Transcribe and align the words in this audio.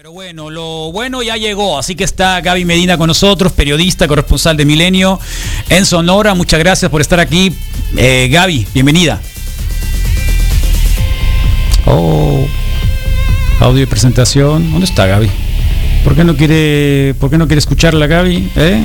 Pero 0.00 0.12
bueno, 0.12 0.48
lo 0.48 0.90
bueno 0.92 1.22
ya 1.22 1.36
llegó, 1.36 1.78
así 1.78 1.94
que 1.94 2.04
está 2.04 2.40
Gaby 2.40 2.64
Medina 2.64 2.96
con 2.96 3.08
nosotros, 3.08 3.52
periodista, 3.52 4.08
corresponsal 4.08 4.56
de 4.56 4.64
Milenio 4.64 5.20
en 5.68 5.84
Sonora. 5.84 6.32
Muchas 6.32 6.58
gracias 6.58 6.90
por 6.90 7.02
estar 7.02 7.20
aquí. 7.20 7.52
Eh, 7.98 8.30
Gaby, 8.32 8.66
bienvenida. 8.72 9.20
Oh, 11.84 12.46
audio 13.60 13.82
y 13.82 13.84
presentación. 13.84 14.70
¿Dónde 14.70 14.86
está 14.86 15.04
Gaby? 15.04 15.28
¿Por 16.02 16.16
qué 16.16 16.24
no 16.24 16.34
quiere, 16.34 17.14
por 17.20 17.28
qué 17.28 17.36
no 17.36 17.46
quiere 17.46 17.58
escucharla 17.58 18.06
Gaby? 18.06 18.52
¿Eh? 18.56 18.82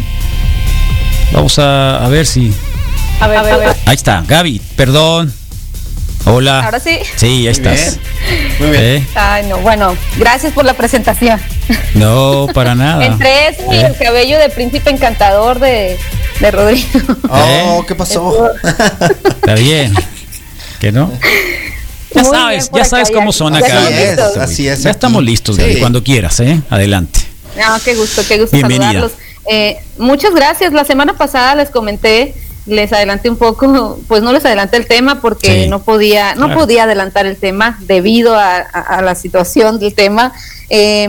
Vamos 1.31 1.57
a, 1.59 2.03
a 2.05 2.09
ver 2.09 2.25
si... 2.25 2.51
A 3.21 3.29
ver, 3.29 3.37
a 3.37 3.43
ver. 3.43 3.73
Ahí 3.85 3.95
está, 3.95 4.21
Gaby, 4.27 4.59
perdón. 4.75 5.31
Hola. 6.25 6.63
Ahora 6.65 6.79
sí. 6.79 6.99
Sí, 7.15 7.25
ahí 7.27 7.47
estás. 7.47 7.99
Muy 8.59 8.69
bien. 8.71 8.83
¿Eh? 8.83 9.07
Ay, 9.15 9.45
no, 9.47 9.59
bueno, 9.59 9.95
gracias 10.17 10.53
por 10.53 10.65
la 10.65 10.73
presentación. 10.73 11.39
No, 11.93 12.47
para 12.53 12.73
nada. 12.75 13.05
Entre 13.05 13.49
eso 13.49 13.61
y 13.71 13.75
¿Eh? 13.75 13.85
el 13.87 13.97
cabello 13.97 14.39
de 14.39 14.49
príncipe 14.49 14.89
encantador 14.89 15.59
de, 15.59 15.97
de 16.39 16.51
Rodrigo. 16.51 16.87
Oh, 17.29 17.81
¿Eh? 17.81 17.85
¿qué 17.87 17.95
pasó? 17.95 18.49
Está 18.63 19.53
bien. 19.55 19.93
¿Que 20.79 20.91
no? 20.91 21.11
Ya 22.13 22.23
Muy 22.23 22.31
sabes, 22.31 22.71
ya 22.73 22.85
sabes 22.85 23.09
ya- 23.09 23.13
cómo 23.15 23.31
son 23.31 23.53
ya 23.53 23.59
acá. 23.59 23.77
Así 23.87 23.93
es, 23.93 24.19
así 24.19 24.67
es. 24.67 24.83
Ya 24.83 24.91
estamos 24.91 25.23
listos, 25.23 25.57
Gaby, 25.57 25.73
Sí. 25.75 25.79
cuando 25.79 26.03
quieras, 26.03 26.39
¿eh? 26.39 26.61
Adelante. 26.69 27.19
No, 27.57 27.77
qué 27.83 27.93
gusto, 27.95 28.23
qué 28.27 28.39
gusto 28.39 28.55
Bienvenida. 28.55 28.87
saludarlos. 28.87 29.11
Eh, 29.47 29.77
muchas 29.97 30.33
gracias. 30.33 30.73
La 30.73 30.85
semana 30.85 31.13
pasada 31.13 31.55
les 31.55 31.69
comenté, 31.69 32.33
les 32.65 32.91
adelanté 32.93 33.29
un 33.29 33.37
poco, 33.37 33.99
pues 34.07 34.23
no 34.23 34.33
les 34.33 34.43
adelanté 34.45 34.77
el 34.77 34.87
tema 34.87 35.21
porque 35.21 35.63
Sí, 35.65 35.69
no 35.69 35.83
podía, 35.83 36.33
no 36.35 36.45
claro. 36.47 36.61
podía 36.61 36.83
adelantar 36.83 37.25
el 37.25 37.37
tema 37.37 37.77
debido 37.81 38.35
a, 38.35 38.55
a- 38.57 38.97
a 38.97 39.01
la 39.01 39.15
situación 39.15 39.79
del 39.79 39.93
tema. 39.93 40.33
eh, 40.69 41.07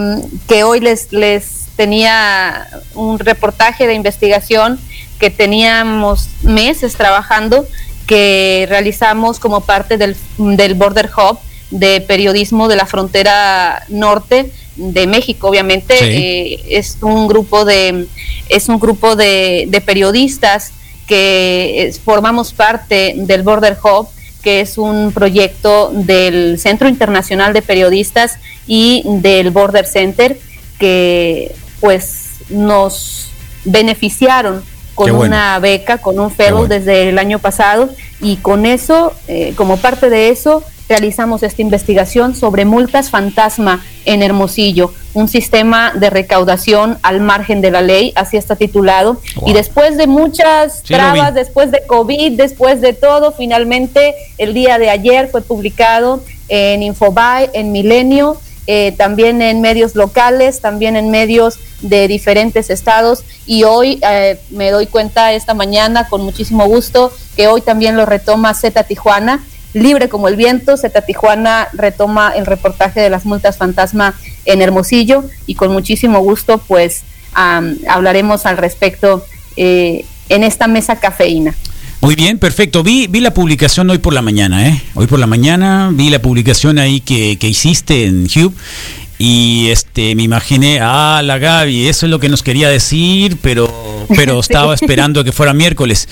que 0.48 0.64
hoy 0.64 0.80
les, 0.80 1.12
les 1.12 1.66
tenía 1.76 2.68
un 2.94 3.18
reportaje 3.18 3.86
de 3.86 3.94
investigación 3.94 4.78
que 5.18 5.30
teníamos 5.30 6.28
meses 6.42 6.94
trabajando, 6.94 7.66
que 8.06 8.66
realizamos 8.68 9.38
como 9.40 9.62
parte 9.62 9.96
del, 9.96 10.14
del 10.36 10.74
Border 10.74 11.10
Hub 11.16 11.38
de 11.70 12.00
periodismo 12.02 12.68
de 12.68 12.76
la 12.76 12.84
frontera 12.86 13.82
norte 13.88 14.52
de 14.76 15.06
México, 15.06 15.48
obviamente. 15.48 15.96
Sí. 15.98 16.04
Eh, 16.04 16.64
es 16.78 16.98
un 17.00 17.26
grupo 17.28 17.64
de, 17.64 18.06
es 18.50 18.68
un 18.68 18.78
grupo 18.78 19.16
de, 19.16 19.64
de 19.68 19.80
periodistas 19.80 20.72
que 21.06 21.82
eh, 21.82 21.92
formamos 22.04 22.52
parte 22.52 23.14
del 23.16 23.42
Border 23.42 23.76
Hub, 23.82 24.08
que 24.42 24.60
es 24.60 24.78
un 24.78 25.12
proyecto 25.12 25.90
del 25.92 26.58
Centro 26.58 26.88
Internacional 26.88 27.52
de 27.52 27.62
Periodistas 27.62 28.38
y 28.66 29.02
del 29.04 29.50
Border 29.50 29.86
Center, 29.86 30.38
que 30.78 31.52
pues 31.80 32.30
nos 32.48 33.30
beneficiaron 33.64 34.62
con 34.94 35.10
bueno. 35.10 35.24
una 35.24 35.58
beca, 35.58 35.98
con 35.98 36.18
un 36.18 36.30
fellow 36.30 36.60
bueno. 36.60 36.74
desde 36.74 37.08
el 37.08 37.18
año 37.18 37.38
pasado 37.38 37.90
y 38.20 38.36
con 38.36 38.66
eso, 38.66 39.12
eh, 39.28 39.52
como 39.56 39.76
parte 39.76 40.10
de 40.10 40.30
eso, 40.30 40.64
realizamos 40.88 41.42
esta 41.42 41.62
investigación 41.62 42.34
sobre 42.34 42.64
multas 42.64 43.10
fantasma 43.10 43.84
en 44.04 44.22
Hermosillo, 44.22 44.92
un 45.14 45.28
sistema 45.28 45.92
de 45.94 46.10
recaudación 46.10 46.98
al 47.02 47.20
margen 47.20 47.60
de 47.60 47.70
la 47.70 47.82
ley, 47.82 48.12
así 48.14 48.36
está 48.36 48.56
titulado. 48.56 49.20
Wow. 49.36 49.50
Y 49.50 49.52
después 49.52 49.96
de 49.96 50.06
muchas 50.06 50.82
Sí, 50.84 50.94
trabas, 50.94 51.34
después 51.34 51.70
de 51.70 51.82
COVID, 51.86 52.36
después 52.36 52.80
de 52.80 52.92
todo, 52.92 53.32
finalmente 53.32 54.14
el 54.38 54.54
día 54.54 54.78
de 54.78 54.90
ayer 54.90 55.28
fue 55.28 55.42
publicado 55.42 56.22
en 56.48 56.82
Infobae, 56.82 57.50
en 57.54 57.72
Milenio, 57.72 58.38
eh, 58.68 58.92
también 58.96 59.42
en 59.42 59.60
medios 59.60 59.94
locales, 59.94 60.60
también 60.60 60.96
en 60.96 61.10
medios 61.10 61.58
de 61.82 62.08
diferentes 62.08 62.68
estados 62.68 63.22
y 63.46 63.62
hoy 63.62 64.00
eh, 64.02 64.40
me 64.50 64.72
doy 64.72 64.86
cuenta 64.86 65.32
esta 65.34 65.54
mañana 65.54 66.08
con 66.08 66.22
muchísimo 66.22 66.66
gusto 66.66 67.12
que 67.36 67.46
hoy 67.46 67.60
también 67.60 67.96
lo 67.96 68.06
retoma 68.06 68.52
Z 68.54 68.82
Tijuana, 68.84 69.44
libre 69.76 70.08
como 70.08 70.28
el 70.28 70.36
viento, 70.36 70.76
Z 70.76 71.02
Tijuana 71.02 71.68
retoma 71.72 72.32
el 72.34 72.46
reportaje 72.46 73.00
de 73.00 73.10
las 73.10 73.26
multas 73.26 73.58
fantasma 73.58 74.14
en 74.44 74.62
Hermosillo 74.62 75.24
y 75.46 75.54
con 75.54 75.72
muchísimo 75.72 76.20
gusto 76.20 76.58
pues 76.58 77.02
hablaremos 77.34 78.46
al 78.46 78.56
respecto 78.56 79.24
eh, 79.56 80.06
en 80.30 80.42
esta 80.42 80.66
mesa 80.68 80.96
cafeína. 80.96 81.54
Muy 82.00 82.14
bien, 82.14 82.38
perfecto. 82.38 82.82
Vi, 82.82 83.06
vi 83.08 83.20
la 83.20 83.34
publicación 83.34 83.90
hoy 83.90 83.98
por 83.98 84.12
la 84.12 84.22
mañana, 84.22 84.68
¿eh? 84.68 84.82
Hoy 84.94 85.06
por 85.06 85.18
la 85.18 85.26
mañana 85.26 85.90
vi 85.92 86.08
la 86.08 86.20
publicación 86.20 86.78
ahí 86.78 87.00
que, 87.00 87.38
que 87.38 87.48
hiciste 87.48 88.04
en 88.04 88.24
Hube 88.24 88.54
y 89.18 89.68
este 89.70 90.14
me 90.14 90.22
imaginé, 90.22 90.78
ah, 90.82 91.22
la 91.24 91.38
Gaby, 91.38 91.88
eso 91.88 92.06
es 92.06 92.10
lo 92.10 92.18
que 92.18 92.28
nos 92.28 92.42
quería 92.42 92.68
decir, 92.68 93.38
pero 93.40 93.70
pero 94.14 94.40
estaba 94.40 94.74
esperando 94.74 95.24
que 95.24 95.32
fuera 95.32 95.54
miércoles. 95.54 96.08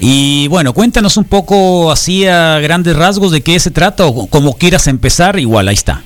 Y 0.00 0.48
bueno, 0.48 0.72
cuéntanos 0.72 1.16
un 1.16 1.24
poco 1.24 1.90
así 1.90 2.26
a 2.26 2.58
grandes 2.58 2.96
rasgos 2.96 3.32
de 3.32 3.42
qué 3.42 3.58
se 3.60 3.70
trata 3.70 4.06
o 4.06 4.26
como 4.26 4.54
quieras 4.54 4.86
empezar, 4.86 5.38
igual 5.38 5.68
ahí 5.68 5.74
está. 5.74 6.02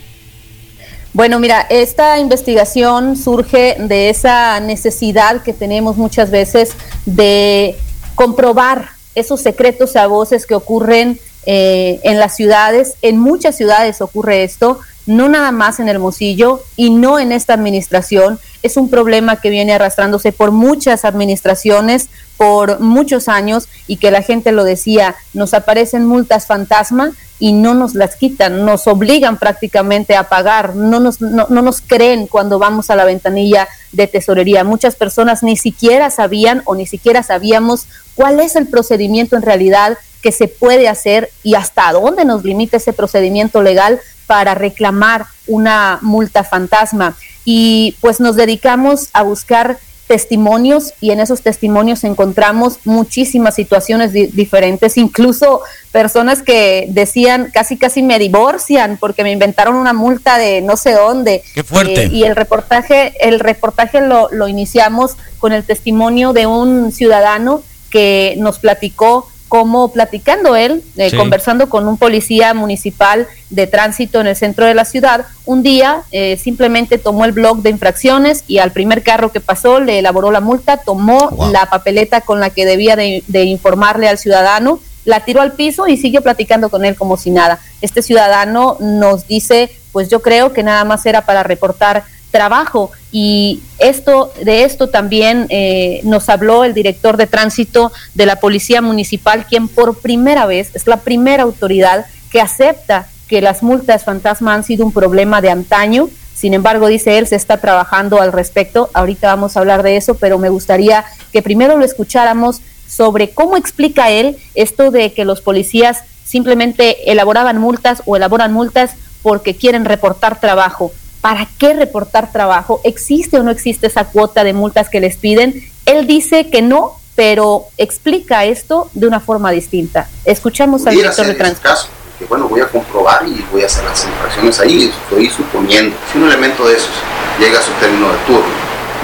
Bueno, 1.14 1.38
mira, 1.38 1.66
esta 1.68 2.18
investigación 2.18 3.16
surge 3.16 3.76
de 3.78 4.08
esa 4.08 4.60
necesidad 4.60 5.42
que 5.42 5.52
tenemos 5.52 5.98
muchas 5.98 6.30
veces 6.30 6.72
de 7.04 7.76
comprobar 8.14 8.90
esos 9.14 9.42
secretos 9.42 9.94
a 9.96 10.06
voces 10.06 10.46
que 10.46 10.54
ocurren 10.54 11.20
eh, 11.46 12.00
en 12.04 12.18
las 12.18 12.36
ciudades. 12.36 12.94
En 13.02 13.18
muchas 13.18 13.56
ciudades 13.56 14.00
ocurre 14.00 14.44
esto, 14.44 14.80
no 15.06 15.28
nada 15.28 15.50
más 15.50 15.80
en 15.80 15.88
Hermosillo 15.88 16.62
y 16.76 16.90
no 16.90 17.18
en 17.18 17.32
esta 17.32 17.54
administración. 17.54 18.38
Es 18.62 18.76
un 18.76 18.88
problema 18.88 19.40
que 19.40 19.50
viene 19.50 19.72
arrastrándose 19.72 20.30
por 20.30 20.52
muchas 20.52 21.04
administraciones, 21.04 22.08
por 22.36 22.78
muchos 22.78 23.28
años 23.28 23.68
y 23.86 23.96
que 23.96 24.10
la 24.12 24.22
gente 24.22 24.52
lo 24.52 24.64
decía, 24.64 25.16
nos 25.34 25.52
aparecen 25.54 26.06
multas 26.06 26.46
fantasma 26.46 27.12
y 27.40 27.52
no 27.52 27.74
nos 27.74 27.96
las 27.96 28.14
quitan, 28.14 28.64
nos 28.64 28.86
obligan 28.86 29.36
prácticamente 29.36 30.14
a 30.14 30.28
pagar, 30.28 30.76
no 30.76 31.00
nos, 31.00 31.20
no, 31.20 31.48
no 31.50 31.60
nos 31.60 31.80
creen 31.80 32.28
cuando 32.28 32.60
vamos 32.60 32.88
a 32.88 32.94
la 32.94 33.04
ventanilla 33.04 33.66
de 33.90 34.06
tesorería. 34.06 34.62
Muchas 34.62 34.94
personas 34.94 35.42
ni 35.42 35.56
siquiera 35.56 36.10
sabían 36.10 36.62
o 36.66 36.76
ni 36.76 36.86
siquiera 36.86 37.24
sabíamos 37.24 37.86
cuál 38.14 38.38
es 38.38 38.54
el 38.54 38.68
procedimiento 38.68 39.34
en 39.34 39.42
realidad 39.42 39.98
que 40.22 40.32
se 40.32 40.48
puede 40.48 40.88
hacer 40.88 41.30
y 41.42 41.54
hasta 41.54 41.92
dónde 41.92 42.24
nos 42.24 42.44
limita 42.44 42.76
ese 42.76 42.92
procedimiento 42.92 43.60
legal 43.62 44.00
para 44.26 44.54
reclamar 44.54 45.26
una 45.46 45.98
multa 46.00 46.44
fantasma. 46.44 47.16
Y 47.44 47.96
pues 48.00 48.20
nos 48.20 48.36
dedicamos 48.36 49.08
a 49.12 49.22
buscar 49.22 49.78
testimonios 50.06 50.92
y 51.00 51.10
en 51.10 51.20
esos 51.20 51.40
testimonios 51.40 52.04
encontramos 52.04 52.80
muchísimas 52.84 53.54
situaciones 53.54 54.12
di 54.12 54.26
diferentes, 54.26 54.98
incluso 54.98 55.62
personas 55.90 56.42
que 56.42 56.86
decían 56.90 57.50
casi 57.52 57.78
casi 57.78 58.02
me 58.02 58.18
divorcian 58.18 58.98
porque 58.98 59.22
me 59.22 59.32
inventaron 59.32 59.74
una 59.74 59.94
multa 59.94 60.38
de 60.38 60.60
no 60.60 60.76
sé 60.76 60.92
dónde. 60.92 61.42
Qué 61.54 61.64
fuerte. 61.64 62.04
Eh, 62.04 62.10
y 62.12 62.24
el 62.24 62.36
reportaje, 62.36 63.14
el 63.20 63.40
reportaje 63.40 64.02
lo, 64.02 64.28
lo 64.30 64.48
iniciamos 64.48 65.16
con 65.38 65.52
el 65.52 65.64
testimonio 65.64 66.32
de 66.32 66.46
un 66.46 66.92
ciudadano 66.92 67.62
que 67.90 68.34
nos 68.38 68.58
platicó 68.58 69.31
cómo 69.52 69.92
platicando 69.92 70.56
él, 70.56 70.82
eh, 70.96 71.10
Sí. 71.10 71.16
conversando 71.18 71.68
con 71.68 71.86
un 71.86 71.98
policía 71.98 72.54
municipal 72.54 73.26
de 73.50 73.66
tránsito 73.66 74.18
en 74.22 74.26
el 74.28 74.34
centro 74.34 74.64
de 74.64 74.72
la 74.72 74.86
ciudad, 74.86 75.26
un 75.44 75.62
día 75.62 76.04
eh, 76.10 76.38
simplemente 76.42 76.96
tomó 76.96 77.26
el 77.26 77.32
blog 77.32 77.60
de 77.60 77.68
infracciones 77.68 78.44
y 78.48 78.56
al 78.60 78.70
primer 78.72 79.02
carro 79.02 79.30
que 79.30 79.40
pasó 79.40 79.78
le 79.78 79.98
elaboró 79.98 80.30
la 80.30 80.40
multa, 80.40 80.78
tomó 80.78 81.28
Wow. 81.32 81.52
la 81.52 81.66
papeleta 81.66 82.22
con 82.22 82.40
la 82.40 82.48
que 82.48 82.64
debía 82.64 82.96
de, 82.96 83.22
de 83.28 83.44
informarle 83.44 84.08
al 84.08 84.16
ciudadano, 84.16 84.80
la 85.04 85.20
tiró 85.20 85.42
al 85.42 85.52
piso 85.52 85.86
y 85.86 85.98
siguió 85.98 86.22
platicando 86.22 86.70
con 86.70 86.86
él 86.86 86.94
como 86.96 87.18
si 87.18 87.30
nada. 87.30 87.58
Este 87.82 88.00
ciudadano 88.00 88.78
nos 88.80 89.26
dice, 89.28 89.68
pues 89.92 90.08
yo 90.08 90.22
creo 90.22 90.54
que 90.54 90.62
nada 90.62 90.84
más 90.86 91.04
era 91.04 91.26
para 91.26 91.42
reportar 91.42 92.04
trabajo. 92.32 92.90
Y 93.12 93.62
esto 93.78 94.32
de 94.42 94.64
esto 94.64 94.88
también 94.88 95.46
eh, 95.50 96.00
nos 96.02 96.28
habló 96.28 96.64
el 96.64 96.74
director 96.74 97.16
de 97.16 97.28
tránsito 97.28 97.92
de 98.14 98.26
la 98.26 98.36
policía 98.36 98.82
municipal 98.82 99.46
quien 99.46 99.68
por 99.68 100.00
primera 100.00 100.46
vez 100.46 100.74
es 100.74 100.88
la 100.88 100.96
primera 100.96 101.44
autoridad 101.44 102.06
que 102.32 102.40
acepta 102.40 103.06
que 103.28 103.40
las 103.40 103.62
multas 103.62 104.04
fantasma 104.04 104.54
han 104.54 104.64
sido 104.64 104.84
un 104.84 104.92
problema 104.92 105.40
de 105.40 105.50
antaño. 105.50 106.08
Sin 106.34 106.54
embargo 106.54 106.88
dice 106.88 107.18
él 107.18 107.28
se 107.28 107.36
está 107.36 107.58
trabajando 107.58 108.20
al 108.20 108.32
respecto. 108.32 108.90
Ahorita 108.94 109.28
vamos 109.28 109.56
a 109.56 109.60
hablar 109.60 109.84
de 109.84 109.96
eso 109.96 110.16
pero 110.16 110.38
me 110.38 110.48
gustaría 110.48 111.04
que 111.32 111.42
primero 111.42 111.78
lo 111.78 111.84
escucháramos 111.84 112.60
sobre 112.88 113.30
cómo 113.30 113.56
explica 113.56 114.10
él 114.10 114.36
esto 114.54 114.90
de 114.90 115.12
que 115.12 115.24
los 115.24 115.40
policías 115.40 116.04
simplemente 116.24 117.10
elaboraban 117.12 117.58
multas 117.58 118.02
o 118.06 118.16
elaboran 118.16 118.52
multas 118.52 118.92
porque 119.22 119.54
quieren 119.54 119.84
reportar 119.84 120.40
trabajo. 120.40 120.92
¿Para 121.22 121.46
qué 121.56 121.72
reportar 121.72 122.32
trabajo? 122.32 122.80
¿Existe 122.82 123.38
o 123.38 123.44
no 123.44 123.52
existe 123.52 123.86
esa 123.86 124.06
cuota 124.06 124.42
de 124.42 124.52
multas 124.52 124.90
que 124.90 125.00
les 125.00 125.16
piden? 125.16 125.64
Él 125.86 126.08
dice 126.08 126.50
que 126.50 126.62
no, 126.62 126.98
pero 127.14 127.66
explica 127.78 128.44
esto 128.44 128.90
de 128.92 129.06
una 129.06 129.20
forma 129.20 129.52
distinta. 129.52 130.08
Escuchamos 130.24 130.84
al 130.84 130.96
director 130.96 131.24
de 131.24 131.36
caso, 131.36 131.86
que 132.18 132.24
bueno, 132.24 132.48
voy 132.48 132.60
a 132.60 132.66
comprobar 132.66 133.24
y 133.26 133.40
voy 133.52 133.62
a 133.62 133.66
hacer 133.66 133.84
las 133.84 134.04
infracciones 134.04 134.58
ahí, 134.58 134.92
estoy 135.04 135.30
suponiendo, 135.30 135.96
si 136.10 136.18
un 136.18 136.24
elemento 136.24 136.66
de 136.66 136.74
esos 136.74 136.90
llega 137.38 137.60
a 137.60 137.62
su 137.62 137.70
término 137.74 138.08
de 138.08 138.18
turno, 138.26 138.52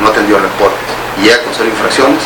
no 0.02 0.08
atendió 0.08 0.40
reportes 0.40 0.88
y 1.20 1.22
llega 1.22 1.42
con 1.44 1.54
cero 1.54 1.68
infracciones, 1.70 2.22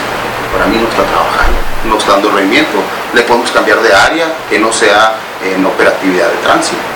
para 0.55 0.67
mí 0.67 0.77
no 0.79 0.89
está 0.89 1.05
trabajando, 1.05 1.59
no 1.87 1.99
está 1.99 2.13
dando 2.13 2.31
rendimiento. 2.31 2.79
Le 3.15 3.23
podemos 3.23 3.51
cambiar 3.51 3.83
de 3.83 3.93
área 3.93 4.27
que 4.49 4.59
no 4.59 4.73
sea 4.73 5.17
en 5.45 5.65
operatividad 5.67 6.31
de 6.31 6.37
tránsito. 6.39 6.92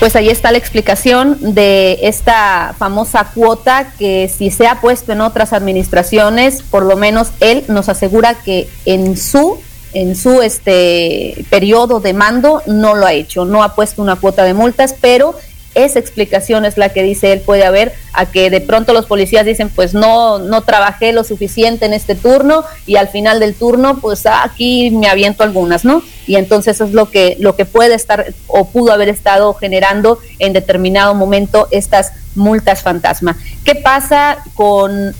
Pues 0.00 0.16
ahí 0.16 0.28
está 0.28 0.52
la 0.52 0.58
explicación 0.58 1.38
de 1.54 2.00
esta 2.02 2.74
famosa 2.78 3.30
cuota 3.34 3.92
que 3.98 4.28
si 4.28 4.50
se 4.50 4.66
ha 4.66 4.80
puesto 4.80 5.12
en 5.12 5.20
otras 5.20 5.52
administraciones, 5.52 6.62
por 6.62 6.84
lo 6.84 6.96
menos 6.96 7.28
él 7.40 7.64
nos 7.68 7.88
asegura 7.88 8.34
que 8.34 8.68
en 8.84 9.16
su 9.16 9.58
en 9.94 10.16
su 10.16 10.42
este 10.42 11.46
periodo 11.50 12.00
de 12.00 12.12
mando 12.12 12.62
no 12.66 12.96
lo 12.96 13.06
ha 13.06 13.12
hecho, 13.12 13.44
no 13.44 13.62
ha 13.62 13.76
puesto 13.76 14.02
una 14.02 14.16
cuota 14.16 14.42
de 14.42 14.52
multas, 14.52 14.94
pero 15.00 15.36
esa 15.74 15.98
explicación 15.98 16.64
es 16.64 16.76
la 16.78 16.90
que 16.90 17.02
dice 17.02 17.32
él 17.32 17.40
puede 17.40 17.64
haber 17.64 17.92
a 18.12 18.26
que 18.26 18.50
de 18.50 18.60
pronto 18.60 18.92
los 18.92 19.06
policías 19.06 19.44
dicen 19.44 19.68
pues 19.68 19.94
no 19.94 20.38
no 20.38 20.62
trabajé 20.62 21.12
lo 21.12 21.24
suficiente 21.24 21.86
en 21.86 21.92
este 21.92 22.14
turno 22.14 22.64
y 22.86 22.96
al 22.96 23.08
final 23.08 23.40
del 23.40 23.54
turno 23.54 23.98
pues 24.00 24.24
ah, 24.26 24.42
aquí 24.44 24.90
me 24.90 25.08
aviento 25.08 25.42
algunas 25.42 25.84
no 25.84 26.02
y 26.26 26.36
entonces 26.36 26.76
eso 26.76 26.84
es 26.84 26.92
lo 26.92 27.10
que 27.10 27.36
lo 27.40 27.56
que 27.56 27.64
puede 27.64 27.94
estar 27.94 28.32
o 28.46 28.68
pudo 28.68 28.92
haber 28.92 29.08
estado 29.08 29.54
generando 29.54 30.18
en 30.38 30.52
determinado 30.52 31.14
momento 31.14 31.68
estas 31.70 32.12
multas 32.34 32.82
fantasma. 32.82 33.36
Qué 33.64 33.74
pasa 33.74 34.38
con 34.54 35.14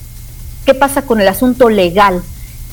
qué 0.65 0.75
pasa 0.75 1.03
con 1.03 1.21
el 1.21 1.29
asunto 1.29 1.69
legal 1.69 2.23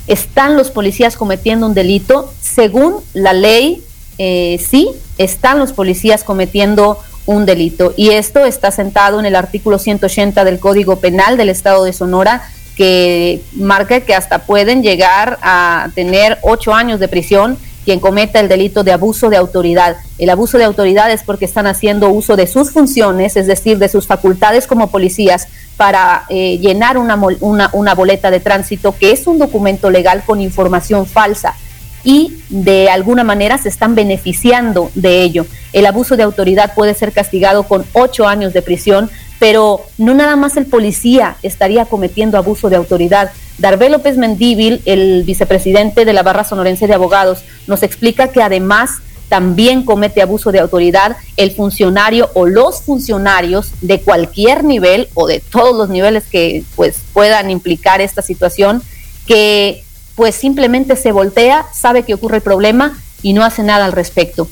están 0.07 0.57
los 0.57 0.71
policías 0.71 1.15
cometiendo 1.15 1.67
un 1.67 1.73
delito 1.73 2.33
según 2.41 2.97
la 3.13 3.33
ley 3.33 3.83
eh, 4.17 4.59
sí 4.65 4.89
están 5.17 5.59
los 5.59 5.73
policías 5.73 6.23
cometiendo 6.23 6.99
un 7.31 7.45
delito. 7.45 7.93
Y 7.97 8.09
esto 8.09 8.45
está 8.45 8.71
sentado 8.71 9.19
en 9.19 9.25
el 9.25 9.35
artículo 9.35 9.79
180 9.79 10.43
del 10.43 10.59
Código 10.59 10.97
Penal 10.97 11.37
del 11.37 11.49
Estado 11.49 11.83
de 11.83 11.93
Sonora, 11.93 12.43
que 12.75 13.41
marca 13.53 14.01
que 14.01 14.15
hasta 14.15 14.39
pueden 14.39 14.83
llegar 14.83 15.37
a 15.41 15.89
tener 15.95 16.37
ocho 16.41 16.73
años 16.73 16.99
de 16.99 17.07
prisión 17.07 17.57
quien 17.83 17.99
cometa 17.99 18.39
el 18.39 18.47
delito 18.47 18.83
de 18.83 18.91
abuso 18.91 19.29
de 19.29 19.37
autoridad. 19.37 19.97
El 20.19 20.29
abuso 20.29 20.57
de 20.59 20.65
autoridad 20.65 21.11
es 21.11 21.23
porque 21.23 21.45
están 21.45 21.65
haciendo 21.65 22.09
uso 22.09 22.35
de 22.35 22.45
sus 22.45 22.71
funciones, 22.71 23.35
es 23.35 23.47
decir, 23.47 23.79
de 23.79 23.89
sus 23.89 24.05
facultades 24.05 24.67
como 24.67 24.91
policías, 24.91 25.47
para 25.77 26.25
eh, 26.29 26.59
llenar 26.59 26.99
una, 26.99 27.15
una, 27.39 27.69
una 27.73 27.95
boleta 27.95 28.29
de 28.29 28.39
tránsito, 28.39 28.95
que 28.95 29.11
es 29.11 29.25
un 29.25 29.39
documento 29.39 29.89
legal 29.89 30.23
con 30.25 30.41
información 30.41 31.07
falsa 31.07 31.55
y 32.03 32.37
de 32.49 32.89
alguna 32.89 33.23
manera 33.23 33.57
se 33.57 33.69
están 33.69 33.95
beneficiando 33.95 34.91
de 34.95 35.23
ello. 35.23 35.45
El 35.73 35.85
abuso 35.85 36.17
de 36.17 36.23
autoridad 36.23 36.73
puede 36.73 36.93
ser 36.93 37.11
castigado 37.11 37.63
con 37.63 37.85
ocho 37.93 38.27
años 38.27 38.53
de 38.53 38.61
prisión, 38.61 39.09
pero 39.39 39.81
no 39.97 40.13
nada 40.13 40.35
más 40.35 40.57
el 40.57 40.65
policía 40.65 41.37
estaría 41.43 41.85
cometiendo 41.85 42.37
abuso 42.37 42.69
de 42.69 42.75
autoridad. 42.75 43.31
Darvé 43.57 43.89
López 43.89 44.17
Mendíbil, 44.17 44.81
el 44.85 45.23
vicepresidente 45.23 46.05
de 46.05 46.13
la 46.13 46.23
Barra 46.23 46.43
Sonorense 46.43 46.87
de 46.87 46.93
Abogados, 46.93 47.43
nos 47.67 47.83
explica 47.83 48.29
que 48.29 48.41
además 48.41 49.01
también 49.29 49.83
comete 49.83 50.21
abuso 50.21 50.51
de 50.51 50.59
autoridad 50.59 51.15
el 51.37 51.51
funcionario 51.51 52.29
o 52.33 52.47
los 52.47 52.81
funcionarios 52.81 53.71
de 53.79 54.01
cualquier 54.01 54.65
nivel 54.65 55.07
o 55.13 55.25
de 55.25 55.39
todos 55.39 55.73
los 55.73 55.87
niveles 55.87 56.25
que 56.29 56.65
pues 56.75 56.97
puedan 57.13 57.49
implicar 57.49 58.01
esta 58.01 58.21
situación 58.21 58.83
que 59.25 59.85
pues 60.15 60.35
simplemente 60.35 60.95
se 60.95 61.11
voltea, 61.11 61.65
sabe 61.73 62.03
que 62.03 62.13
ocurre 62.13 62.37
el 62.37 62.43
problema 62.43 62.97
y 63.21 63.33
no 63.33 63.43
hace 63.43 63.63
nada 63.63 63.85
al 63.85 63.91
respecto. 63.91 64.47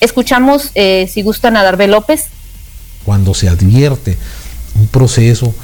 Escuchamos, 0.00 0.70
eh, 0.74 1.08
si 1.12 1.22
gustan, 1.22 1.56
a 1.56 1.62
Darbe 1.62 1.86
López. 1.86 2.26
Cuando 3.04 3.34
se 3.34 3.48
advierte 3.48 4.16
un 4.78 4.86
proceso 4.88 5.54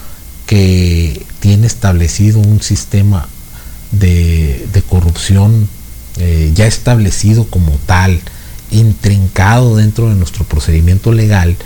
que 0.46 1.24
tiene 1.40 1.66
establecido 1.66 2.38
un 2.38 2.62
sistema 2.62 3.28
de, 3.92 4.66
corrupción 4.88 5.68
eh, 6.18 6.52
ya 6.54 6.66
establecido 6.66 7.46
como 7.46 7.72
tal, 7.86 8.20
intrincado 8.70 9.76
dentro 9.76 10.08
de 10.08 10.14
nuestro 10.14 10.44
procedimiento 10.44 11.12
legal, 11.12 11.56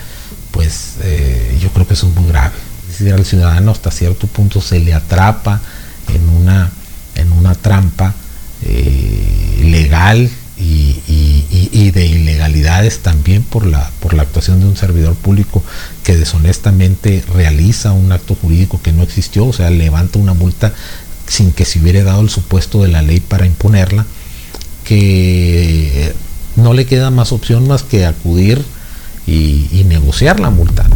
pues 0.50 0.94
eh, 1.02 1.58
yo 1.60 1.70
creo 1.70 1.86
que 1.86 1.94
eso 1.94 2.08
es 2.08 2.14
muy 2.14 2.28
grave. 2.28 2.54
Es 2.90 2.98
decir, 2.98 3.14
al 3.14 3.24
ciudadano 3.24 3.72
hasta 3.72 3.90
cierto 3.90 4.26
punto 4.26 4.60
se 4.60 4.78
le 4.80 4.94
atrapa 4.94 5.60
en 6.08 6.28
una 6.28 6.70
en 7.20 7.32
una 7.32 7.54
trampa 7.54 8.14
eh, 8.62 9.60
legal 9.64 10.30
y, 10.58 11.90
de 11.90 12.06
ilegalidades 12.06 13.00
también 13.00 13.42
por 13.42 13.66
la, 13.66 13.90
por 13.98 14.14
la 14.14 14.22
actuación 14.22 14.60
de 14.60 14.66
un 14.66 14.76
servidor 14.76 15.16
público 15.16 15.64
que 16.04 16.16
deshonestamente 16.16 17.24
realiza 17.34 17.90
un 17.90 18.12
acto 18.12 18.36
jurídico 18.36 18.80
que 18.80 18.92
no 18.92 19.02
existió, 19.02 19.46
o 19.46 19.52
sea, 19.52 19.70
levanta 19.70 20.20
una 20.20 20.34
multa 20.34 20.72
sin 21.26 21.50
que 21.50 21.64
se 21.64 21.80
hubiera 21.80 22.04
dado 22.04 22.20
el 22.20 22.30
supuesto 22.30 22.82
de 22.82 22.88
la 22.88 23.02
ley 23.02 23.18
para 23.18 23.44
imponerla, 23.44 24.06
que 24.84 26.14
no 26.54 26.74
le 26.74 26.86
queda 26.86 27.10
más 27.10 27.32
opción 27.32 27.66
más 27.66 27.82
que 27.82 28.06
acudir 28.06 28.64
y 29.26 29.84
negociar 29.88 30.38
la 30.38 30.50
multa. 30.50 30.86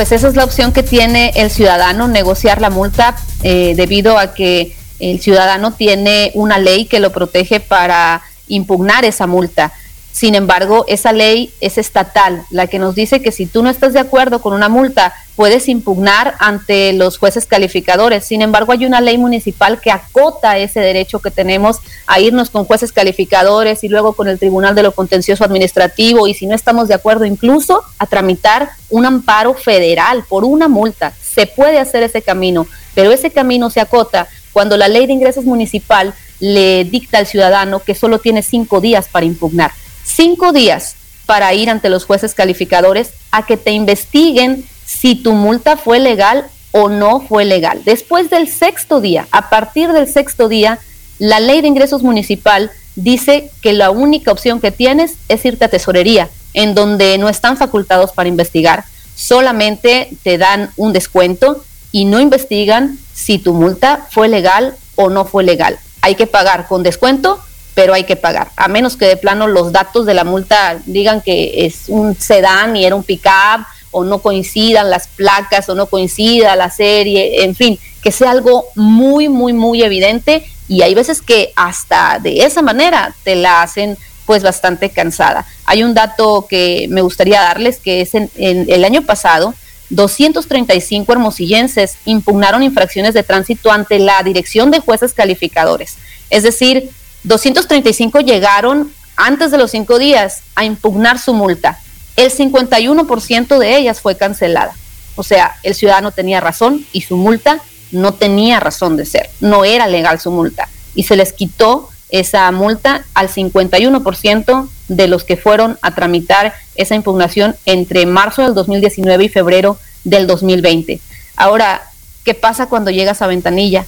Pues 0.00 0.12
esa 0.12 0.28
es 0.28 0.34
la 0.34 0.44
opción 0.44 0.72
que 0.72 0.82
tiene 0.82 1.30
el 1.36 1.50
ciudadano, 1.50 2.08
negociar 2.08 2.58
la 2.58 2.70
multa 2.70 3.16
eh, 3.42 3.74
debido 3.76 4.16
a 4.16 4.32
que 4.32 4.74
el 4.98 5.20
ciudadano 5.20 5.74
tiene 5.74 6.30
una 6.32 6.58
ley 6.58 6.86
que 6.86 7.00
lo 7.00 7.12
protege 7.12 7.60
para 7.60 8.22
impugnar 8.48 9.04
esa 9.04 9.26
multa. 9.26 9.74
Sin 10.12 10.34
embargo, 10.34 10.84
esa 10.88 11.12
ley 11.12 11.52
es 11.60 11.78
estatal, 11.78 12.44
la 12.50 12.66
que 12.66 12.78
nos 12.78 12.94
dice 12.94 13.22
que 13.22 13.30
si 13.30 13.46
tú 13.46 13.62
no 13.62 13.70
estás 13.70 13.92
de 13.92 14.00
acuerdo 14.00 14.40
con 14.42 14.52
una 14.52 14.68
multa, 14.68 15.14
puedes 15.36 15.68
impugnar 15.68 16.34
ante 16.40 16.92
los 16.92 17.16
jueces 17.16 17.46
calificadores. 17.46 18.24
Sin 18.24 18.42
embargo, 18.42 18.72
hay 18.72 18.84
una 18.84 19.00
ley 19.00 19.16
municipal 19.18 19.80
que 19.80 19.92
acota 19.92 20.58
ese 20.58 20.80
derecho 20.80 21.20
que 21.20 21.30
tenemos 21.30 21.78
a 22.06 22.20
irnos 22.20 22.50
con 22.50 22.64
jueces 22.64 22.92
calificadores 22.92 23.84
y 23.84 23.88
luego 23.88 24.12
con 24.12 24.28
el 24.28 24.38
Tribunal 24.38 24.74
de 24.74 24.82
lo 24.82 24.92
Contencioso 24.92 25.44
Administrativo 25.44 26.26
y 26.26 26.34
si 26.34 26.46
no 26.46 26.54
estamos 26.54 26.88
de 26.88 26.94
acuerdo, 26.94 27.24
incluso 27.24 27.82
a 27.98 28.06
tramitar 28.06 28.70
un 28.90 29.06
amparo 29.06 29.54
federal 29.54 30.24
por 30.28 30.44
una 30.44 30.68
multa. 30.68 31.12
Se 31.22 31.46
puede 31.46 31.78
hacer 31.78 32.02
ese 32.02 32.20
camino, 32.20 32.66
pero 32.94 33.12
ese 33.12 33.30
camino 33.30 33.70
se 33.70 33.80
acota 33.80 34.28
cuando 34.52 34.76
la 34.76 34.88
ley 34.88 35.06
de 35.06 35.12
ingresos 35.12 35.44
municipal 35.44 36.12
le 36.40 36.84
dicta 36.84 37.18
al 37.18 37.26
ciudadano 37.26 37.80
que 37.80 37.94
solo 37.94 38.18
tiene 38.18 38.42
cinco 38.42 38.80
días 38.80 39.08
para 39.08 39.24
impugnar 39.24 39.70
cinco 40.14 40.52
días 40.52 40.96
para 41.26 41.54
ir 41.54 41.70
ante 41.70 41.88
los 41.88 42.04
jueces 42.04 42.34
calificadores 42.34 43.10
a 43.30 43.46
que 43.46 43.56
te 43.56 43.70
investiguen 43.70 44.66
si 44.84 45.14
tu 45.14 45.32
multa 45.32 45.76
fue 45.76 46.00
legal 46.00 46.46
o 46.72 46.88
no 46.88 47.20
fue 47.20 47.44
legal. 47.44 47.82
Después 47.84 48.30
del 48.30 48.48
sexto 48.48 49.00
día, 49.00 49.28
a 49.30 49.48
partir 49.50 49.92
del 49.92 50.08
sexto 50.08 50.48
día, 50.48 50.78
la 51.18 51.40
ley 51.40 51.60
de 51.60 51.68
ingresos 51.68 52.02
municipal 52.02 52.70
dice 52.96 53.50
que 53.62 53.72
la 53.72 53.90
única 53.90 54.32
opción 54.32 54.60
que 54.60 54.72
tienes 54.72 55.14
es 55.28 55.44
irte 55.44 55.64
a 55.64 55.68
tesorería, 55.68 56.28
en 56.54 56.74
donde 56.74 57.16
no 57.18 57.28
están 57.28 57.56
facultados 57.56 58.12
para 58.12 58.28
investigar, 58.28 58.84
solamente 59.14 60.10
te 60.22 60.38
dan 60.38 60.70
un 60.76 60.92
descuento 60.92 61.64
y 61.92 62.04
no 62.04 62.20
investigan 62.20 62.98
si 63.14 63.38
tu 63.38 63.52
multa 63.52 64.06
fue 64.10 64.28
legal 64.28 64.74
o 64.96 65.10
no 65.10 65.24
fue 65.24 65.44
legal. 65.44 65.78
Hay 66.02 66.14
que 66.14 66.26
pagar 66.26 66.66
con 66.66 66.82
descuento 66.82 67.40
pero 67.74 67.94
hay 67.94 68.04
que 68.04 68.16
pagar, 68.16 68.50
a 68.56 68.68
menos 68.68 68.96
que 68.96 69.06
de 69.06 69.16
plano 69.16 69.46
los 69.46 69.72
datos 69.72 70.06
de 70.06 70.14
la 70.14 70.24
multa 70.24 70.78
digan 70.86 71.20
que 71.20 71.66
es 71.66 71.84
un 71.88 72.14
sedán 72.14 72.76
y 72.76 72.84
era 72.84 72.96
un 72.96 73.04
pick-up, 73.04 73.64
o 73.92 74.04
no 74.04 74.20
coincidan 74.20 74.90
las 74.90 75.08
placas, 75.08 75.68
o 75.68 75.74
no 75.74 75.86
coincida 75.86 76.56
la 76.56 76.70
serie, 76.70 77.44
en 77.44 77.54
fin, 77.54 77.78
que 78.02 78.12
sea 78.12 78.30
algo 78.30 78.66
muy, 78.74 79.28
muy, 79.28 79.52
muy 79.52 79.82
evidente, 79.82 80.44
y 80.68 80.82
hay 80.82 80.94
veces 80.94 81.20
que 81.20 81.52
hasta 81.56 82.18
de 82.20 82.44
esa 82.44 82.62
manera 82.62 83.14
te 83.24 83.34
la 83.34 83.62
hacen 83.62 83.98
pues 84.24 84.44
bastante 84.44 84.90
cansada. 84.90 85.44
Hay 85.64 85.82
un 85.82 85.92
dato 85.92 86.46
que 86.48 86.86
me 86.88 87.02
gustaría 87.02 87.40
darles, 87.40 87.78
que 87.78 88.02
es 88.02 88.14
en, 88.14 88.30
el 88.36 88.84
año 88.84 89.02
pasado, 89.02 89.54
235 89.88 91.12
hermosillenses 91.12 91.96
impugnaron 92.04 92.62
infracciones 92.62 93.12
de 93.12 93.24
tránsito 93.24 93.72
ante 93.72 93.98
la 93.98 94.22
Dirección 94.22 94.70
de 94.70 94.78
Jueces 94.78 95.14
Calificadores. 95.14 95.96
Es 96.30 96.44
decir, 96.44 96.90
235 97.24 98.20
llegaron 98.20 98.92
antes 99.16 99.50
de 99.50 99.58
los 99.58 99.70
cinco 99.70 99.98
días 99.98 100.42
a 100.54 100.64
impugnar 100.64 101.18
su 101.18 101.34
multa. 101.34 101.78
El 102.16 102.30
51% 102.30 103.58
de 103.58 103.76
ellas 103.76 104.00
fue 104.00 104.16
cancelada. 104.16 104.74
O 105.16 105.22
sea, 105.22 105.56
el 105.62 105.74
ciudadano 105.74 106.12
tenía 106.12 106.40
razón 106.40 106.86
y 106.92 107.02
su 107.02 107.16
multa 107.16 107.60
no 107.92 108.14
tenía 108.14 108.60
razón 108.60 108.96
de 108.96 109.04
ser. 109.04 109.28
No 109.40 109.64
era 109.64 109.86
legal 109.86 110.20
su 110.20 110.30
multa. 110.30 110.68
Y 110.94 111.02
se 111.02 111.16
les 111.16 111.32
quitó 111.32 111.88
esa 112.08 112.50
multa 112.50 113.04
al 113.14 113.28
51% 113.28 114.68
de 114.88 115.08
los 115.08 115.24
que 115.24 115.36
fueron 115.36 115.78
a 115.82 115.94
tramitar 115.94 116.54
esa 116.74 116.94
impugnación 116.94 117.56
entre 117.66 118.06
marzo 118.06 118.42
del 118.42 118.54
2019 118.54 119.24
y 119.24 119.28
febrero 119.28 119.78
del 120.04 120.26
2020. 120.26 121.00
Ahora, 121.36 121.82
¿qué 122.24 122.34
pasa 122.34 122.66
cuando 122.66 122.90
llegas 122.90 123.22
a 123.22 123.26
ventanilla? 123.26 123.84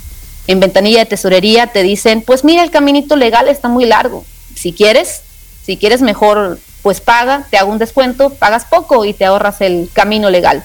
En 0.46 0.60
ventanilla 0.60 1.00
de 1.00 1.06
tesorería 1.06 1.68
te 1.68 1.82
dicen, 1.82 2.22
pues 2.22 2.44
mira, 2.44 2.62
el 2.62 2.70
caminito 2.70 3.16
legal 3.16 3.48
está 3.48 3.68
muy 3.68 3.84
largo. 3.84 4.24
Si 4.54 4.72
quieres, 4.72 5.22
si 5.64 5.76
quieres 5.76 6.02
mejor 6.02 6.58
pues 6.82 7.00
paga, 7.00 7.46
te 7.50 7.58
hago 7.58 7.70
un 7.70 7.78
descuento, 7.78 8.30
pagas 8.30 8.64
poco 8.64 9.04
y 9.04 9.14
te 9.14 9.24
ahorras 9.24 9.60
el 9.60 9.88
camino 9.92 10.30
legal. 10.30 10.64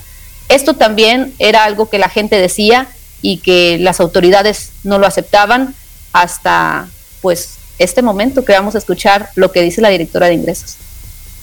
Esto 0.49 0.73
también 0.73 1.33
era 1.39 1.63
algo 1.63 1.89
que 1.89 1.99
la 1.99 2.09
gente 2.09 2.39
decía 2.39 2.87
y 3.21 3.37
que 3.37 3.77
las 3.79 3.99
autoridades 3.99 4.71
no 4.83 4.97
lo 4.97 5.05
aceptaban 5.05 5.75
hasta 6.13 6.87
pues 7.21 7.57
este 7.77 8.01
momento 8.01 8.45
que 8.45 8.53
vamos 8.53 8.75
a 8.75 8.79
escuchar 8.79 9.29
lo 9.35 9.51
que 9.51 9.61
dice 9.61 9.81
la 9.81 9.89
directora 9.89 10.27
de 10.27 10.33
ingresos. 10.33 10.75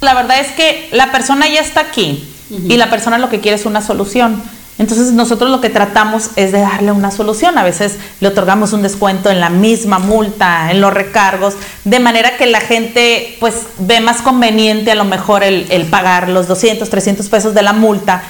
La 0.01 0.15
verdad 0.15 0.41
es 0.41 0.49
que 0.53 0.89
la 0.93 1.13
persona 1.13 1.49
ya 1.49 1.61
está 1.61 1.81
aquí 1.81 2.29
y 2.51 2.77
la 2.77 2.91
persona 2.91 3.19
lo 3.19 3.31
que 3.31 3.41
quiere 3.41 3.57
es 3.57 3.67
una 3.67 3.81
solución. 3.81 4.43
Entonces 4.79 5.13
nosotros 5.13 5.51
lo 5.51 5.61
que 5.61 5.71
tratamos 5.71 6.31
es 6.37 6.51
de 6.51 6.61
darle 6.61 6.91
una 6.91 7.11
solución. 7.11 7.57
A 7.59 7.63
veces 7.63 7.97
le 8.21 8.29
otorgamos 8.29 8.73
un 8.73 8.83
descuento 8.83 9.31
en 9.31 9.41
la 9.41 9.51
misma 9.51 9.99
multa, 9.99 10.71
en 10.71 10.81
los 10.81 10.93
recargos, 10.93 11.55
de 11.85 12.01
manera 12.01 12.37
que 12.37 12.47
la 12.47 12.61
gente 12.61 13.37
pues 13.39 13.55
ve 13.79 14.01
más 14.01 14.21
conveniente 14.21 14.91
a 14.91 14.97
lo 14.97 15.05
mejor 15.05 15.45
el, 15.45 15.87
pagar 15.91 16.29
los 16.29 16.49
200, 16.49 16.91
300 16.91 17.29
pesos 17.29 17.55
de 17.55 17.63
la 17.63 17.73
multa 17.73 18.23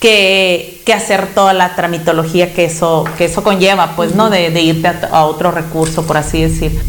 que, 0.00 0.82
hacer 0.94 1.28
toda 1.34 1.52
la 1.54 1.74
tramitología 1.76 2.52
que 2.52 2.66
eso, 2.66 3.04
que 3.16 3.26
eso 3.26 3.42
conlleva, 3.42 3.94
pues, 3.96 4.14
¿no? 4.14 4.30
De, 4.30 4.48
irte 4.60 4.88
a 4.88 5.24
otro 5.24 5.50
recurso, 5.50 6.06
por 6.06 6.16
así 6.16 6.42
decir 6.42 6.80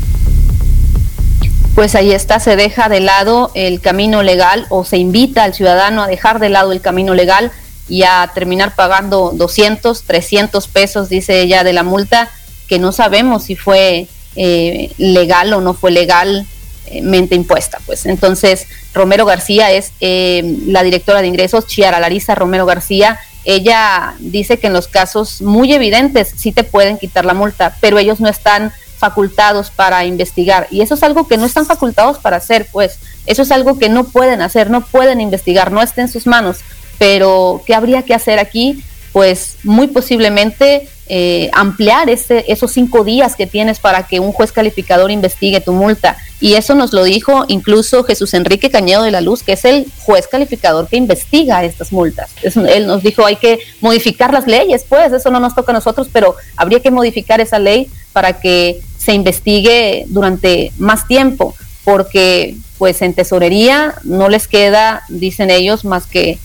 pues 1.76 1.94
ahí 1.94 2.14
está, 2.14 2.40
se 2.40 2.56
deja 2.56 2.88
de 2.88 3.02
lado 3.02 3.52
el 3.54 3.82
camino 3.82 4.24
legal 4.24 4.66
o 4.70 4.86
se 4.86 4.96
invita 4.96 5.44
al 5.44 5.54
ciudadano 5.54 6.04
a 6.04 6.08
dejar 6.08 6.40
de 6.40 6.48
lado 6.48 6.72
el 6.72 6.80
camino 6.80 7.14
legal 7.14 7.52
y 7.88 8.04
a 8.04 8.32
terminar 8.34 8.76
pagando 8.76 9.32
200, 9.34 10.04
300 10.04 10.68
pesos, 10.68 11.10
dice 11.10 11.42
ella, 11.42 11.64
de 11.64 11.74
la 11.74 11.84
multa, 11.84 12.32
que 12.68 12.80
no 12.80 12.92
sabemos 12.92 13.44
si 13.44 13.56
fue 13.56 14.08
eh, 14.36 14.92
legal 14.98 15.54
o 15.54 15.62
no 15.62 15.74
fue 15.74 15.92
legalmente 15.92 17.36
impuesta. 17.36 17.80
Pues 17.86 18.06
entonces, 18.06 18.68
Romero 18.94 19.26
García 19.26 19.72
es 19.72 19.92
eh, 20.00 20.58
la 20.68 20.84
directora 20.84 21.22
de 21.22 21.28
ingresos, 21.28 21.68
Chiara 21.68 22.00
Larisa 22.00 22.36
Romero 22.36 22.66
García. 22.66 23.20
Ella 23.44 24.16
dice 24.20 24.58
que 24.58 24.68
en 24.68 24.74
los 24.74 24.88
casos 24.88 25.42
muy 25.42 25.72
evidentes 25.74 26.34
sí 26.36 26.52
te 26.52 26.64
pueden 26.64 26.98
quitar 26.98 27.26
la 27.26 27.36
multa, 27.36 27.78
pero 27.80 28.00
ellos 28.00 28.20
no 28.20 28.28
están 28.28 28.74
facultados 28.98 29.70
para 29.70 30.06
investigar. 30.06 30.68
Y 30.72 30.82
eso 30.82 30.96
es 30.96 31.04
algo 31.04 31.28
que 31.28 31.38
no 31.38 31.46
están 31.46 31.66
facultados 31.66 32.18
para 32.18 32.38
hacer, 32.38 32.68
pues. 32.72 32.98
Eso 33.28 33.42
es 33.42 33.52
algo 33.52 33.78
que 33.78 33.90
no 33.90 34.06
pueden 34.06 34.42
hacer, 34.42 34.70
no 34.70 34.82
pueden 34.82 35.22
investigar, 35.22 35.72
no 35.72 35.82
está 35.82 36.02
en 36.02 36.08
sus 36.08 36.28
manos. 36.28 36.60
Pero, 36.98 37.62
¿qué 37.66 37.76
habría 37.76 38.04
que 38.04 38.14
hacer 38.14 38.40
aquí? 38.40 38.84
Pues 39.12 39.58
muy 39.64 39.88
posiblemente 39.88 40.88
eh, 41.08 41.52
ampliar 41.54 42.10
ese, 42.10 42.46
esos 42.48 42.72
cinco 42.72 43.04
días 43.04 43.36
que 43.36 43.46
tienes 43.46 43.80
para 43.80 44.08
que 44.08 44.20
un 44.20 44.32
juez 44.32 44.52
calificador 44.52 45.12
investigue 45.12 45.62
tu 45.62 45.72
multa. 45.72 46.18
Y 46.42 46.56
eso 46.56 46.74
nos 46.74 46.94
lo 46.94 47.04
dijo 47.04 47.46
incluso 47.48 48.04
Jesús 48.04 48.34
Enrique 48.34 48.72
Cañedo 48.72 49.04
de 49.04 49.12
la 49.12 49.22
Luz, 49.22 49.44
que 49.44 49.54
es 49.54 49.66
el 49.66 49.86
juez 50.00 50.28
calificador 50.28 50.88
que 50.88 50.98
investiga 50.98 51.64
estas 51.64 51.92
multas. 51.92 52.32
él 52.44 52.88
nos 52.88 53.04
dijo 53.04 53.24
hay 53.24 53.36
que 53.36 53.60
modificar 53.82 54.34
las 54.34 54.48
leyes, 54.48 54.84
pues 54.88 55.14
eso 55.14 55.30
no 55.30 55.40
nos 55.40 55.54
toca 55.54 55.72
a 55.72 55.76
nosotros, 55.76 56.10
pero 56.12 56.36
habría 56.58 56.80
que 56.80 56.92
modificar 56.92 57.40
esa 57.40 57.60
ley 57.60 57.88
para 58.12 58.40
que 58.40 58.82
se 58.98 59.14
investigue 59.14 60.06
durante 60.08 60.72
más 60.78 61.08
tiempo, 61.08 61.54
porque 61.84 62.56
pues 62.80 63.02
en 63.04 63.14
tesorería 63.14 63.94
no 64.04 64.28
les 64.28 64.48
queda, 64.48 65.04
dicen 65.08 65.52
ellos, 65.52 65.86
más 65.86 66.08
que 66.08 66.40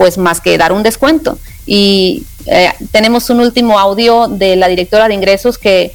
pues 0.00 0.16
más 0.16 0.40
que 0.40 0.56
dar 0.56 0.72
un 0.72 0.82
descuento. 0.82 1.38
Y 1.66 2.22
eh, 2.46 2.72
tenemos 2.90 3.28
un 3.28 3.40
último 3.40 3.78
audio 3.78 4.28
de 4.28 4.56
la 4.56 4.66
directora 4.66 5.08
de 5.08 5.12
ingresos 5.12 5.58
que 5.58 5.92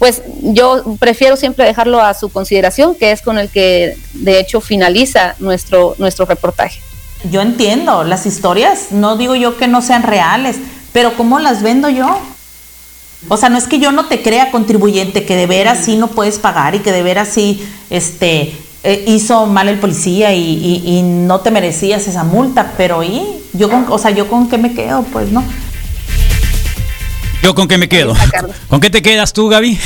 pues 0.00 0.22
yo 0.42 0.82
prefiero 0.98 1.36
siempre 1.36 1.64
dejarlo 1.64 2.00
a 2.02 2.12
su 2.14 2.28
consideración, 2.28 2.96
que 2.96 3.12
es 3.12 3.22
con 3.22 3.38
el 3.38 3.48
que 3.48 3.96
de 4.14 4.40
hecho 4.40 4.60
finaliza 4.60 5.36
nuestro, 5.38 5.94
nuestro 5.98 6.26
reportaje. 6.26 6.80
Yo 7.30 7.40
entiendo, 7.40 8.02
las 8.02 8.26
historias, 8.26 8.90
no 8.90 9.16
digo 9.16 9.36
yo 9.36 9.56
que 9.56 9.68
no 9.68 9.80
sean 9.80 10.02
reales, 10.02 10.56
pero 10.92 11.16
¿cómo 11.16 11.38
las 11.38 11.62
vendo 11.62 11.88
yo? 11.88 12.18
O 13.28 13.36
sea, 13.36 13.48
no 13.48 13.58
es 13.58 13.68
que 13.68 13.78
yo 13.78 13.92
no 13.92 14.06
te 14.06 14.22
crea 14.22 14.50
contribuyente, 14.50 15.24
que 15.24 15.36
de 15.36 15.46
veras 15.46 15.84
sí 15.84 15.94
no 15.94 16.08
puedes 16.08 16.40
pagar 16.40 16.74
y 16.74 16.80
que 16.80 16.90
de 16.90 17.04
veras 17.04 17.28
sí 17.28 17.64
este, 17.90 18.56
eh, 18.88 19.02
hizo 19.08 19.46
mal 19.46 19.68
el 19.68 19.80
policía 19.80 20.32
y, 20.32 21.02
no 21.02 21.40
te 21.40 21.50
merecías 21.50 22.06
esa 22.06 22.22
multa, 22.22 22.72
pero 22.76 23.02
¿y? 23.02 23.20
Yo 23.52 23.68
con, 23.68 23.86
o 23.88 23.98
sea, 23.98 24.12
¿yo 24.12 24.28
con 24.28 24.48
qué 24.48 24.58
me 24.58 24.74
quedo? 24.74 25.02
Pues 25.02 25.32
no. 25.32 25.42
¿Yo 27.42 27.52
con 27.54 27.66
qué 27.66 27.78
me 27.78 27.88
quedo? 27.88 28.14
¿Con 28.68 28.80
qué 28.80 28.88
te 28.88 29.02
quedas 29.02 29.32
tú, 29.32 29.48
Gaby? 29.48 29.76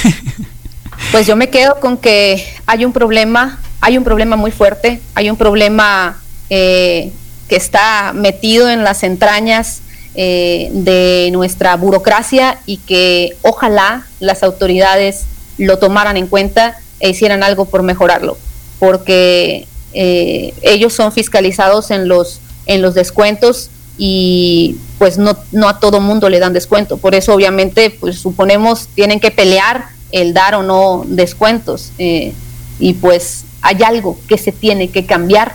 pues 1.12 1.26
yo 1.26 1.35
me 1.35 1.49
quedo 1.49 1.80
con 1.80 1.97
que 1.97 2.45
hay 2.66 2.85
un 2.85 2.92
problema, 2.92 3.59
hay 3.80 3.97
un 3.97 4.04
problema 4.04 4.37
muy 4.37 4.50
fuerte, 4.50 5.00
hay 5.14 5.30
un 5.30 5.37
problema 5.37 6.21
eh, 6.50 7.11
que 7.49 7.57
está 7.57 8.12
metido 8.14 8.69
en 8.69 8.85
las 8.85 9.02
entrañas 9.02 9.80
eh, 10.14 10.69
de 10.73 11.30
nuestra 11.33 11.75
burocracia 11.76 12.59
y 12.66 12.76
que 12.76 13.37
ojalá 13.40 14.04
las 14.19 14.42
autoridades 14.42 15.25
lo 15.57 15.78
tomaran 15.78 16.19
en 16.19 16.26
cuenta 16.26 16.78
e 16.99 17.09
hicieran 17.09 17.42
algo 17.42 17.64
por 17.64 17.83
mejorarlo, 17.83 18.37
porque 18.81 19.69
eh, 19.93 20.53
ellos 20.63 20.93
son 20.93 21.13
fiscalizados 21.13 21.93
en 21.93 22.09
los, 22.09 22.41
en 22.67 22.83
los 22.83 22.95
descuentos 22.95 23.71
y 23.97 24.77
pues 24.99 25.19
no, 25.19 25.37
no 25.53 25.69
a 25.69 25.79
todo 25.79 26.01
mundo 26.01 26.29
le 26.29 26.41
dan 26.41 26.53
descuento. 26.53 26.97
Por 26.97 27.15
eso 27.15 27.33
obviamente 27.33 27.91
pues 27.91 28.19
suponemos 28.19 28.89
tienen 28.89 29.21
que 29.21 29.31
pelear 29.31 29.85
el 30.11 30.35
dar 30.35 30.57
o 30.57 30.65
no 30.65 31.05
descuentos. 31.07 31.93
Eh, 31.99 32.33
y 32.81 32.95
pues 32.95 33.45
hay 33.63 33.83
algo 33.85 34.19
que 34.27 34.39
se 34.39 34.51
tiene 34.51 34.89
que 34.89 35.07
cambiar 35.07 35.55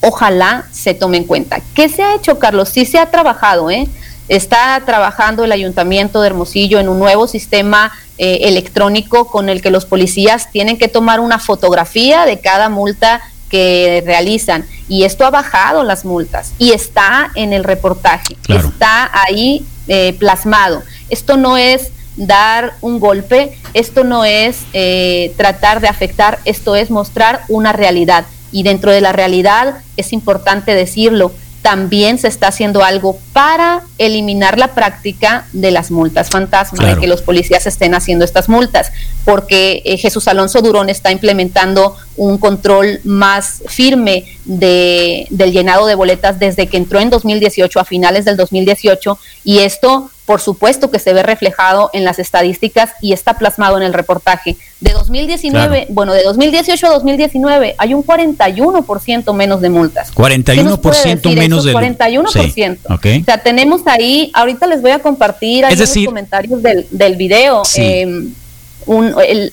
ojalá 0.00 0.66
se 0.72 0.94
tome 0.94 1.16
en 1.16 1.24
cuenta. 1.24 1.60
¿Qué 1.74 1.88
se 1.88 2.02
ha 2.02 2.14
hecho, 2.14 2.38
Carlos? 2.38 2.68
Sí 2.68 2.84
se 2.84 2.98
ha 2.98 3.10
trabajado, 3.10 3.70
¿eh? 3.70 3.88
Está 4.28 4.82
trabajando 4.84 5.44
el 5.44 5.52
Ayuntamiento 5.52 6.20
de 6.20 6.26
Hermosillo 6.26 6.80
en 6.80 6.88
un 6.88 6.98
nuevo 6.98 7.28
sistema 7.28 7.92
eh, 8.18 8.40
electrónico 8.42 9.28
con 9.28 9.48
el 9.48 9.62
que 9.62 9.70
los 9.70 9.86
policías 9.86 10.50
tienen 10.50 10.78
que 10.78 10.88
tomar 10.88 11.20
una 11.20 11.38
fotografía 11.38 12.24
de 12.26 12.40
cada 12.40 12.68
multa 12.68 13.20
que 13.48 14.02
realizan. 14.04 14.64
Y 14.88 15.04
esto 15.04 15.24
ha 15.24 15.30
bajado 15.30 15.84
las 15.84 16.04
multas 16.04 16.52
y 16.58 16.72
está 16.72 17.30
en 17.34 17.52
el 17.52 17.62
reportaje, 17.62 18.36
está 18.48 19.10
ahí 19.12 19.64
eh, 19.86 20.14
plasmado. 20.18 20.82
Esto 21.08 21.36
no 21.36 21.56
es 21.56 21.92
dar 22.16 22.74
un 22.80 22.98
golpe, 22.98 23.56
esto 23.74 24.02
no 24.02 24.24
es 24.24 24.62
eh, 24.72 25.34
tratar 25.36 25.80
de 25.80 25.88
afectar, 25.88 26.38
esto 26.44 26.74
es 26.74 26.90
mostrar 26.90 27.42
una 27.48 27.72
realidad. 27.72 28.26
Y 28.50 28.62
dentro 28.62 28.90
de 28.90 29.00
la 29.00 29.12
realidad 29.12 29.82
es 29.96 30.12
importante 30.12 30.74
decirlo, 30.74 31.32
también 31.62 32.18
se 32.18 32.28
está 32.28 32.48
haciendo 32.48 32.84
algo 32.84 33.18
para 33.32 33.82
eliminar 33.98 34.58
la 34.58 34.74
práctica 34.74 35.46
de 35.52 35.70
las 35.70 35.90
multas 35.90 36.30
fantasma, 36.30 36.86
de 36.86 37.00
que 37.00 37.06
los 37.06 37.22
policías 37.22 37.66
estén 37.66 37.94
haciendo 37.94 38.24
estas 38.24 38.48
multas, 38.48 38.92
porque 39.24 39.82
eh, 39.84 39.96
Jesús 39.96 40.28
Alonso 40.28 40.62
Durón 40.62 40.88
está 40.88 41.10
implementando 41.10 41.96
un 42.16 42.38
control 42.38 43.00
más 43.04 43.62
firme 43.66 44.24
de, 44.44 45.26
del 45.30 45.52
llenado 45.52 45.86
de 45.86 45.94
boletas 45.94 46.38
desde 46.38 46.68
que 46.68 46.76
entró 46.76 47.00
en 47.00 47.10
2018 47.10 47.80
a 47.80 47.84
finales 47.84 48.24
del 48.24 48.36
2018 48.36 49.18
y 49.44 49.58
esto 49.58 50.10
por 50.26 50.40
supuesto 50.40 50.90
que 50.90 50.98
se 50.98 51.12
ve 51.12 51.22
reflejado 51.22 51.88
en 51.92 52.04
las 52.04 52.18
estadísticas 52.18 52.90
y 53.00 53.12
está 53.12 53.38
plasmado 53.38 53.76
en 53.76 53.84
el 53.84 53.92
reportaje. 53.92 54.56
De 54.80 54.92
2019, 54.92 55.86
bueno, 55.90 56.12
de 56.12 56.24
2018 56.24 56.86
a 56.86 56.90
2019 56.90 57.76
hay 57.78 57.94
un 57.94 58.04
41% 58.04 59.32
menos 59.32 59.60
de 59.60 59.70
multas. 59.70 60.12
41% 60.12 61.34
menos 61.34 61.64
de 61.64 61.72
41%. 61.72 62.78
O 62.88 63.24
sea, 63.24 63.38
tenemos 63.38 63.82
ahí, 63.86 64.32
ahorita 64.34 64.66
les 64.66 64.82
voy 64.82 64.90
a 64.90 64.98
compartir 64.98 65.64
ahí 65.64 65.76
los 65.76 65.94
comentarios 66.04 66.60
del, 66.60 66.86
del 66.90 67.14
video. 67.16 67.62
Em, 67.76 68.32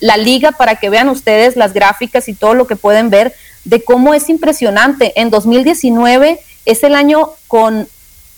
la 0.00 0.16
liga 0.16 0.52
para 0.52 0.76
que 0.76 0.90
vean 0.90 1.08
ustedes 1.08 1.56
las 1.56 1.72
gráficas 1.72 2.28
y 2.28 2.34
todo 2.34 2.54
lo 2.54 2.66
que 2.66 2.76
pueden 2.76 3.10
ver 3.10 3.32
de 3.64 3.82
cómo 3.82 4.12
es 4.12 4.28
impresionante. 4.28 5.12
En 5.20 5.30
2019 5.30 6.40
es 6.66 6.82
el 6.82 6.94
año 6.94 7.30
con 7.46 7.88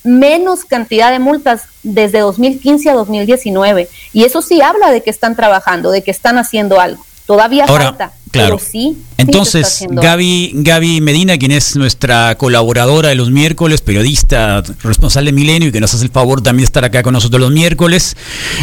menos 0.06 0.64
cantidad 0.64 1.10
de 1.10 1.18
multas 1.18 1.62
desde 1.82 2.20
2015 2.20 2.90
a 2.90 2.94
2019. 2.94 3.88
Y 4.12 4.25
eso 4.25 4.40
sí 4.40 4.62
habla 4.62 4.90
de 4.90 5.02
que 5.02 5.10
están 5.10 5.36
trabajando, 5.36 5.90
de 5.90 6.02
que 6.02 6.10
están 6.10 6.38
haciendo 6.38 6.80
algo. 6.80 7.04
Todavía 7.26 7.66
falta. 7.66 8.12
Claro. 8.30 8.58
sí. 8.58 8.96
Entonces, 9.16 9.84
Gaby, 9.90 10.52
Gaby 10.56 11.00
Medina, 11.00 11.38
quien 11.38 11.52
es 11.52 11.75
nuestra 11.75 12.36
colaboradora 12.36 13.08
de 13.08 13.14
los 13.14 13.30
miércoles, 13.30 13.80
periodista 13.80 14.62
responsable 14.82 15.32
de 15.32 15.34
Milenio 15.34 15.68
y 15.70 15.72
que 15.72 15.80
nos 15.80 15.94
hace 15.94 16.04
el 16.04 16.10
favor 16.10 16.42
también 16.42 16.62
de 16.62 16.66
estar 16.66 16.84
acá 16.84 17.02
con 17.02 17.14
nosotros 17.14 17.40
los 17.40 17.50
miércoles, 17.50 18.16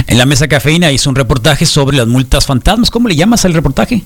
en 0.08 0.18
la 0.18 0.26
mesa 0.26 0.48
cafeína 0.48 0.92
hizo 0.92 1.10
un 1.10 1.16
reportaje 1.16 1.66
sobre 1.66 1.98
las 1.98 2.08
multas 2.08 2.46
fantasmas. 2.46 2.90
¿Cómo 2.90 3.10
le 3.10 3.16
llamas 3.16 3.44
al 3.46 3.54
reportaje? 3.54 4.04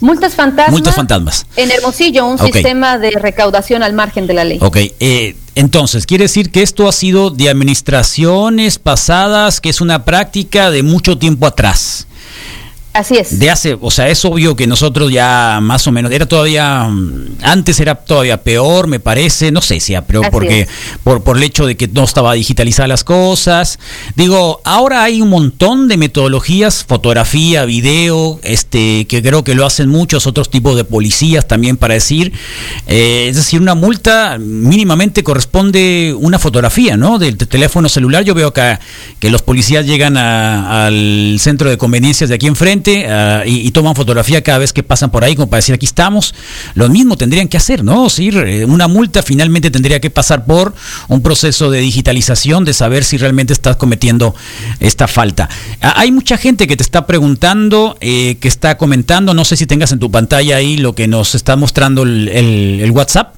Multas 0.00 0.34
fantasmas. 0.34 0.72
Multas 0.72 0.94
fantasmas. 0.94 1.46
En 1.56 1.70
Hermosillo, 1.70 2.26
un 2.26 2.38
sistema 2.38 2.98
de 2.98 3.10
recaudación 3.10 3.82
al 3.82 3.92
margen 3.92 4.26
de 4.26 4.34
la 4.34 4.44
ley. 4.44 4.58
Ok, 4.60 4.78
eh, 4.98 5.36
entonces, 5.54 6.06
quiere 6.06 6.24
decir 6.24 6.50
que 6.50 6.62
esto 6.62 6.88
ha 6.88 6.92
sido 6.92 7.30
de 7.30 7.50
administraciones 7.50 8.78
pasadas, 8.78 9.60
que 9.60 9.68
es 9.68 9.80
una 9.80 10.04
práctica 10.04 10.70
de 10.70 10.82
mucho 10.82 11.18
tiempo 11.18 11.46
atrás. 11.46 12.06
Así 12.92 13.16
es. 13.16 13.38
De 13.38 13.48
hace, 13.50 13.78
o 13.80 13.90
sea, 13.92 14.08
es 14.08 14.24
obvio 14.24 14.56
que 14.56 14.66
nosotros 14.66 15.12
ya 15.12 15.60
más 15.62 15.86
o 15.86 15.92
menos, 15.92 16.10
era 16.10 16.26
todavía, 16.26 16.88
mm, 16.88 17.36
antes 17.42 17.78
era 17.78 17.94
todavía 17.94 18.42
peor, 18.42 18.88
me 18.88 18.98
parece, 18.98 19.52
no 19.52 19.62
sé 19.62 19.78
si 19.78 19.92
era 19.92 20.04
peor 20.04 20.28
porque, 20.32 20.66
por, 21.04 21.22
por 21.22 21.36
el 21.36 21.44
hecho 21.44 21.66
de 21.66 21.76
que 21.76 21.86
no 21.86 22.02
estaba 22.02 22.32
digitalizada 22.32 22.88
las 22.88 23.04
cosas. 23.04 23.78
Digo, 24.16 24.60
ahora 24.64 25.04
hay 25.04 25.22
un 25.22 25.30
montón 25.30 25.86
de 25.86 25.98
metodologías, 25.98 26.84
fotografía, 26.84 27.64
video, 27.64 28.40
este, 28.42 29.06
que 29.06 29.22
creo 29.22 29.44
que 29.44 29.54
lo 29.54 29.64
hacen 29.64 29.88
muchos 29.88 30.26
otros 30.26 30.50
tipos 30.50 30.74
de 30.74 30.82
policías 30.82 31.46
también 31.46 31.76
para 31.76 31.94
decir, 31.94 32.32
eh, 32.88 33.28
es 33.30 33.36
decir, 33.36 33.60
una 33.60 33.76
multa 33.76 34.36
mínimamente 34.38 35.22
corresponde 35.22 36.12
una 36.18 36.40
fotografía, 36.40 36.96
¿no? 36.96 37.20
Del 37.20 37.36
teléfono 37.36 37.88
celular. 37.88 38.24
Yo 38.24 38.34
veo 38.34 38.48
acá 38.48 38.80
que 39.20 39.30
los 39.30 39.42
policías 39.42 39.86
llegan 39.86 40.16
al 40.16 41.36
centro 41.38 41.70
de 41.70 41.78
conveniencias 41.78 42.28
de 42.28 42.34
aquí 42.34 42.48
enfrente 42.48 42.79
Ah, 43.08 43.42
y, 43.46 43.70
toman 43.70 43.94
fotografía 43.94 44.42
cada 44.42 44.58
vez 44.58 44.72
que 44.72 44.82
pasan 44.82 45.10
por 45.10 45.24
ahí, 45.24 45.34
como 45.34 45.48
para 45.48 45.58
decir 45.58 45.74
aquí 45.74 45.86
estamos. 45.86 46.34
Lo 46.74 46.88
mismo 46.88 47.16
tendrían 47.16 47.48
que 47.48 47.56
hacer, 47.56 47.84
¿no? 47.84 48.08
Si 48.10 48.28
eh, 48.28 48.64
una 48.64 48.88
multa 48.88 49.22
finalmente 49.22 49.70
tendría 49.70 50.00
que 50.00 50.10
pasar 50.10 50.44
por 50.44 50.74
un 51.08 51.22
proceso 51.22 51.70
de 51.70 51.80
digitalización, 51.80 52.64
de 52.64 52.74
saber 52.74 53.04
si 53.04 53.16
realmente 53.16 53.52
estás 53.52 53.76
cometiendo 53.76 54.34
esta 54.80 55.08
falta. 55.08 55.48
Ah, 55.80 55.94
hay 55.96 56.12
mucha 56.12 56.36
gente 56.36 56.66
que 56.66 56.76
te 56.76 56.82
está 56.82 57.06
preguntando, 57.06 57.96
eh, 58.00 58.36
que 58.40 58.48
está 58.48 58.76
comentando, 58.76 59.34
no 59.34 59.44
sé 59.44 59.56
si 59.56 59.66
tengas 59.66 59.92
en 59.92 59.98
tu 59.98 60.10
pantalla 60.10 60.56
ahí 60.56 60.76
lo 60.76 60.94
que 60.94 61.06
nos 61.06 61.34
está 61.34 61.56
mostrando 61.56 62.02
el, 62.02 62.90
WhatsApp. 62.92 63.34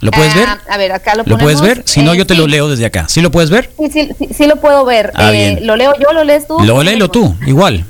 ¿Lo 0.00 0.12
puedes 0.12 0.32
ver? 0.34 0.44
Ah, 0.46 0.60
a 0.70 0.78
ver, 0.78 0.92
acá 0.92 1.16
lo, 1.16 1.24
¿Lo 1.26 1.38
puedes 1.38 1.60
ver? 1.60 1.82
Si 1.84 2.02
no, 2.02 2.14
yo 2.14 2.24
te 2.24 2.36
lo 2.36 2.46
leo 2.46 2.70
desde 2.70 2.86
acá. 2.86 3.06
¿Sí 3.08 3.20
lo 3.20 3.32
puedes 3.32 3.50
ver? 3.50 3.70
Sí, 3.76 3.90
sí, 3.90 4.28
sí, 4.32 4.46
lo 4.46 4.56
puedo 4.56 4.84
ver. 4.84 5.12
Eh, 5.18 5.58
¿Lo 5.62 5.74
leo 5.74 5.92
yo? 6.00 6.12
¿Lo 6.12 6.22
lees 6.22 6.46
tú? 6.46 6.58
Lo 6.60 6.82
léelo 6.84 7.10
tú, 7.10 7.34
igual. 7.46 7.84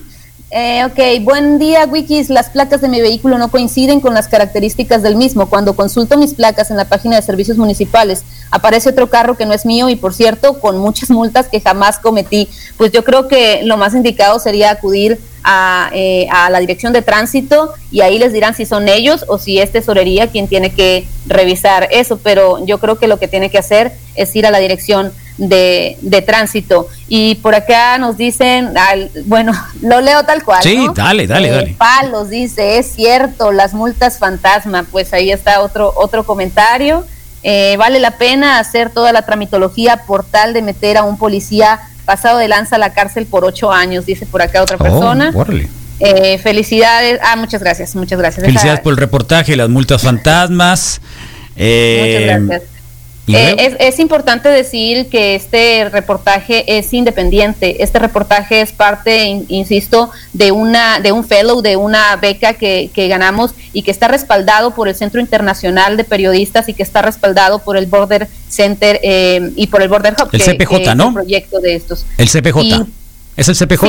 Eh, 0.50 0.83
ok, 0.87 1.25
buen 1.25 1.59
día 1.59 1.85
Wikis. 1.85 2.31
Las 2.31 2.49
placas 2.49 2.81
de 2.81 2.88
mi 2.88 3.02
vehículo 3.02 3.37
no 3.37 3.50
coinciden 3.50 4.00
con 4.00 4.14
las 4.14 4.28
características 4.28 5.02
del 5.02 5.14
mismo. 5.14 5.50
Cuando 5.50 5.76
consulto 5.76 6.17
mis 6.17 6.33
placas 6.33 6.71
en 6.71 6.78
la 6.78 6.87
página 6.87 7.17
de 7.17 7.23
servicios 7.23 7.59
municipales, 7.59 8.25
aparece 8.50 8.88
otro 8.88 9.11
carro 9.11 9.37
que 9.37 9.45
no 9.45 9.52
es 9.52 9.67
mío 9.67 9.90
y 9.90 9.97
por 9.97 10.14
cierto, 10.14 10.59
con 10.59 10.78
muchas 10.78 11.11
multas 11.11 11.49
que 11.49 11.61
jamás 11.61 11.99
cometí. 11.99 12.49
Pues 12.78 12.93
yo 12.93 13.05
creo 13.05 13.28
que 13.28 13.61
lo 13.64 13.76
más 13.76 13.95
indicado 13.95 14.38
sería 14.38 14.71
acudir 14.71 15.21
a, 15.45 15.90
eh, 15.93 16.26
a 16.31 16.49
la 16.49 16.61
dirección 16.61 16.95
de 16.95 17.02
tránsito 17.02 17.75
y 17.90 18.00
ahí 18.00 18.19
les 18.19 18.33
dirán 18.33 18.55
si 18.55 18.64
son 18.64 18.88
ellos 18.88 19.26
o 19.28 19.37
si 19.38 19.59
es 19.59 19.71
tesorería 19.71 20.28
quien 20.28 20.49
tiene 20.49 20.71
que 20.71 21.07
revisar 21.26 21.88
eso. 21.90 22.19
Pero 22.23 22.64
yo 22.64 22.78
creo 22.78 22.99
que 22.99 23.07
lo 23.07 23.19
que 23.19 23.28
tiene 23.28 23.50
que 23.50 23.59
hacer 23.59 23.93
es 24.14 24.35
ir 24.35 24.47
a 24.47 24.50
la 24.50 24.61
dirección 24.61 25.12
de, 25.38 25.97
de 26.02 26.21
tránsito. 26.21 26.88
Y 27.09 27.37
por 27.37 27.54
acá 27.54 27.97
nos 27.97 28.18
dicen, 28.18 28.75
bueno, 29.25 29.52
lo 29.83 30.00
leo 30.00 30.25
tal 30.25 30.45
cual. 30.45 30.62
Sí, 30.62 30.87
dale, 30.95 31.26
dale, 31.26 31.49
eh, 31.49 31.52
dale. 31.52 31.76
Palos 31.78 32.28
dice, 32.28 32.78
es 32.78 32.92
cierto, 32.92 33.52
las 33.52 33.73
multas 33.73 34.18
fantasma. 34.18 34.85
Pues 34.90 35.12
ahí 35.14 35.30
está 35.30 35.62
otro, 35.62 35.92
otro 35.97 36.25
comentario. 36.25 37.07
Eh, 37.42 37.76
vale 37.78 38.00
la 38.00 38.18
pena 38.18 38.59
hacer 38.59 38.90
toda 38.90 39.12
la 39.12 39.23
tramitología 39.23 40.02
por 40.07 40.25
tal 40.25 40.52
de 40.52 40.61
meter 40.61 40.97
a 40.97 41.04
un 41.04 41.16
policía 41.16 41.80
pasado 42.04 42.38
de 42.38 42.49
lanza 42.49 42.76
a 42.76 42.78
la 42.78 42.92
cárcel 42.92 43.26
por 43.26 43.45
ocho 43.45 43.71
años, 43.71 44.07
dice 44.07 44.26
por 44.26 44.42
acá 44.42 44.62
otra 44.62 44.76
oh, 44.76 44.83
persona. 44.83 45.33
Eh, 46.00 46.38
felicidades. 46.38 47.21
Ah, 47.23 47.37
muchas 47.37 47.61
gracias, 47.61 47.95
muchas 47.95 48.18
gracias. 48.18 48.45
Felicidades 48.45 48.80
por 48.80 48.92
el 48.92 48.97
reportaje, 48.97 49.57
las 49.57 49.68
multas 49.68 50.02
fantasmas. 50.02 51.00
muchas 51.54 52.49
gracias. 52.49 52.77
Eh, 53.28 53.76
es, 53.80 53.99
importante 53.99 54.49
decir 54.49 55.08
que 55.08 55.35
este 55.35 55.88
reportaje 55.90 56.78
es 56.78 56.92
independiente. 56.92 57.82
Este 57.82 57.99
reportaje 57.99 58.61
es 58.61 58.73
parte, 58.73 59.42
insisto, 59.49 60.11
de 60.32 60.52
una 60.52 61.00
de 61.00 61.12
un 61.12 61.25
fellow, 61.25 61.61
de 61.61 61.76
una 61.76 62.16
beca 62.16 62.54
que, 62.54 62.90
ganamos 62.94 63.54
y 63.73 63.82
que 63.82 63.90
está 63.90 64.08
respaldado 64.08 64.73
por 64.73 64.88
el 64.88 64.94
Centro 64.94 65.20
Internacional 65.20 65.97
de 65.97 66.04
Periodistas 66.04 66.68
y 66.68 66.75
que 66.75 66.82
está 66.82 67.02
respaldado 67.02 67.58
por 67.58 67.76
el 67.76 67.87
Border 67.87 68.28
Center 68.49 69.00
eh, 69.02 69.50
y 69.56 69.66
por 69.66 69.82
el 69.82 69.88
Border 69.88 70.14
Hub. 70.20 70.28
El 70.32 70.42
CPJ, 70.42 70.94
¿no? 70.94 71.08
El 71.08 71.14
proyecto 71.14 71.60
de 71.60 71.75
estos. 71.75 72.06
El 72.17 72.28
CPJ. 72.28 72.86
¿Es 73.36 73.49
el 73.49 73.56
CPJ? 73.56 73.86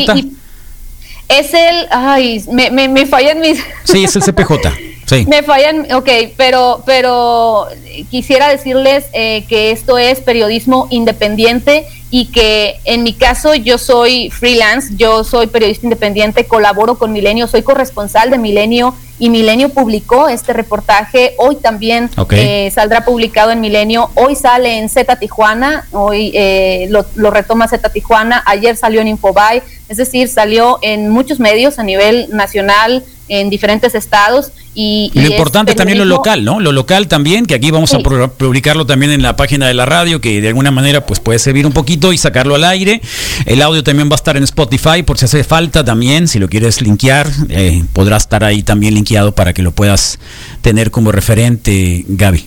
es 1.30 1.54
el, 1.54 1.88
ay, 1.92 2.44
me, 2.52 2.72
me, 2.72 2.90
me 2.90 3.06
fallan 3.06 3.40
mis... 3.40 3.60
Sí, 3.84 4.04
es 4.04 4.16
el 4.16 4.24
CPJ. 4.24 4.54
Me 5.28 5.44
fallan, 5.44 5.92
ok, 5.92 6.10
pero, 6.38 6.84
pero 6.86 7.68
quisiera 8.10 8.50
decirles 8.50 9.06
eh, 9.14 9.46
que 9.48 9.72
esto 9.72 9.98
es 9.98 10.20
periodismo 10.20 10.88
independiente 10.90 11.88
y 12.12 12.26
que 12.28 12.76
en 12.86 13.04
mi 13.04 13.14
caso 13.14 13.54
yo 13.54 13.78
soy 13.78 14.30
freelance, 14.32 14.94
yo 14.96 15.24
soy 15.24 15.48
periodista 15.48 15.86
independiente, 15.86 16.46
colaboro 16.46 16.96
con 16.96 17.12
Milenio, 17.12 17.48
soy 17.48 17.62
corresponsal 17.62 18.30
de 18.30 18.38
Milenio 18.40 18.96
y 19.20 19.30
Milenio 19.30 19.70
publicó 19.70 20.28
este 20.28 20.54
reportaje, 20.54 21.34
hoy 21.38 21.58
también 21.58 22.10
eh, 22.32 22.72
saldrá 22.74 23.06
publicado 23.06 23.52
en 23.52 23.62
Milenio, 23.62 24.10
hoy 24.16 24.36
sale 24.36 24.80
en 24.80 24.90
Z 24.90 25.18
Tijuana, 25.18 25.88
hoy 25.92 26.32
eh, 26.34 26.88
lo, 26.90 27.06
lo, 27.16 27.30
retoma 27.30 27.68
Z 27.68 27.90
Tijuana, 27.90 28.42
ayer 28.46 28.76
salió 28.76 29.02
en 29.02 29.10
Infobay, 29.10 29.62
es 29.88 29.98
decir, 29.98 30.30
salió 30.30 30.80
en 30.82 31.10
muchos 31.10 31.40
medios 31.40 31.80
a 31.80 31.84
nivel 31.84 32.30
nacional, 32.32 33.04
en 33.30 33.50
diferentes 33.50 33.96
estados. 33.96 34.52
Y, 34.76 35.12
lo 35.14 35.28
importante 35.28 35.74
también 35.76 35.98
lo 35.98 36.06
local, 36.06 36.44
¿no? 36.44 36.60
Lo 36.60 36.72
local 36.72 37.08
también, 37.08 37.46
que 37.46 37.56
aquí 37.56 37.72
vamos 37.72 37.94
a 37.94 38.00
publicarlo 38.00 38.86
también 38.86 39.12
en 39.12 39.22
la 39.22 39.36
página 39.36 39.68
de 39.68 39.74
la 39.74 39.86
radio, 39.86 40.22
que 40.22 40.42
de 40.42 40.48
alguna 40.50 40.72
manera 40.72 41.06
pues 41.06 41.20
puede 41.20 41.40
servir 41.40 41.66
un 41.66 41.74
poquito 41.74 42.14
y 42.14 42.18
sacarlo 42.18 42.56
al 42.56 42.64
aire. 42.64 43.02
El 43.46 43.62
audio 43.62 43.84
también 43.84 44.10
va 44.10 44.14
a 44.14 44.18
estar 44.18 44.38
en 44.38 44.44
Spotify 44.44 45.04
por 45.04 45.18
si 45.18 45.26
hace 45.26 45.44
falta 45.44 45.84
también, 45.84 46.28
si 46.28 46.40
lo 46.40 46.50
quieres 46.50 46.82
linkear, 46.82 47.28
eh, 47.50 47.84
podrá 47.94 48.18
estar 48.18 48.44
ahí 48.44 48.64
también 48.64 48.94
linkeado 48.94 49.34
para 49.34 49.54
que 49.54 49.62
lo 49.62 49.72
puedas 49.72 50.20
tener 50.62 50.92
como 50.92 51.12
referente, 51.12 52.06
Gaby. 52.08 52.46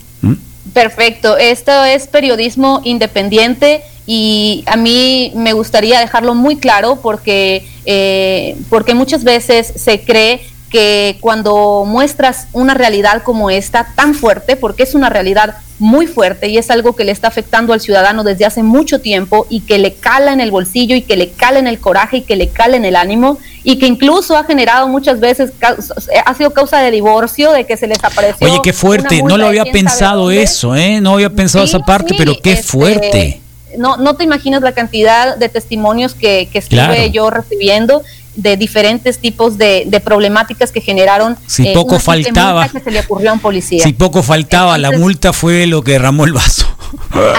Perfecto, 0.72 1.36
esto 1.36 1.84
es 1.84 2.06
periodismo 2.06 2.80
independiente 2.84 3.82
y 4.06 4.64
a 4.66 4.76
mí 4.76 5.32
me 5.34 5.52
gustaría 5.52 6.00
dejarlo 6.00 6.34
muy 6.34 6.56
claro 6.56 7.00
porque, 7.02 7.66
eh, 7.84 8.56
porque 8.70 8.94
muchas 8.94 9.22
veces 9.22 9.72
se 9.76 10.00
cree 10.00 10.40
que 10.72 11.18
cuando 11.20 11.84
muestras 11.86 12.46
una 12.54 12.72
realidad 12.72 13.22
como 13.22 13.50
esta, 13.50 13.92
tan 13.94 14.14
fuerte, 14.14 14.56
porque 14.56 14.82
es 14.84 14.94
una 14.94 15.10
realidad 15.10 15.56
muy 15.78 16.06
fuerte 16.06 16.48
y 16.48 16.56
es 16.56 16.70
algo 16.70 16.96
que 16.96 17.04
le 17.04 17.12
está 17.12 17.28
afectando 17.28 17.74
al 17.74 17.80
ciudadano 17.80 18.24
desde 18.24 18.46
hace 18.46 18.62
mucho 18.62 19.00
tiempo 19.00 19.46
y 19.50 19.60
que 19.60 19.78
le 19.78 19.94
cala 19.94 20.32
en 20.32 20.40
el 20.40 20.50
bolsillo 20.50 20.96
y 20.96 21.02
que 21.02 21.16
le 21.16 21.32
cala 21.32 21.58
en 21.58 21.66
el 21.66 21.78
coraje 21.78 22.18
y 22.18 22.20
que 22.22 22.36
le 22.36 22.48
cala 22.48 22.76
en 22.76 22.86
el 22.86 22.96
ánimo 22.96 23.38
y 23.64 23.78
que 23.78 23.86
incluso 23.86 24.36
ha 24.36 24.44
generado 24.44 24.88
muchas 24.88 25.20
veces, 25.20 25.52
ha 26.24 26.34
sido 26.34 26.52
causa 26.52 26.80
de 26.80 26.90
divorcio, 26.90 27.52
de 27.52 27.66
que 27.66 27.76
se 27.76 27.86
les 27.86 28.02
apareció. 28.02 28.50
Oye, 28.50 28.60
qué 28.62 28.72
fuerte, 28.72 29.22
no 29.22 29.36
lo 29.36 29.46
había 29.46 29.64
pensado 29.64 30.30
eso, 30.30 30.74
¿eh? 30.74 31.02
No 31.02 31.14
había 31.14 31.30
pensado 31.30 31.64
esa 31.64 31.80
parte, 31.80 32.14
pero 32.16 32.34
qué 32.42 32.52
este, 32.52 32.64
fuerte. 32.64 33.40
No, 33.76 33.96
no 33.98 34.16
te 34.16 34.24
imaginas 34.24 34.62
la 34.62 34.72
cantidad 34.72 35.36
de 35.36 35.48
testimonios 35.48 36.14
que, 36.14 36.48
que 36.50 36.58
estuve 36.58 37.10
yo 37.10 37.30
recibiendo 37.30 38.02
de 38.34 38.56
diferentes 38.56 39.18
tipos 39.18 39.58
de, 39.58 40.00
problemáticas 40.04 40.72
que 40.72 40.80
generaron. 40.80 41.36
Si 41.46 41.68
eh, 41.68 41.72
poco 41.74 41.98
faltaba. 41.98 42.68
Que 42.68 42.80
se 42.80 42.90
le 42.90 43.00
ocurrió 43.00 43.30
a 43.30 43.32
un 43.34 43.40
policía. 43.40 43.82
Si 43.82 43.92
poco 43.92 44.22
faltaba, 44.22 44.78
la 44.78 44.92
multa 44.92 45.32
fue 45.32 45.66
lo 45.66 45.82
que 45.82 45.92
derramó 45.92 46.24
el 46.24 46.32
vaso. 46.32 46.66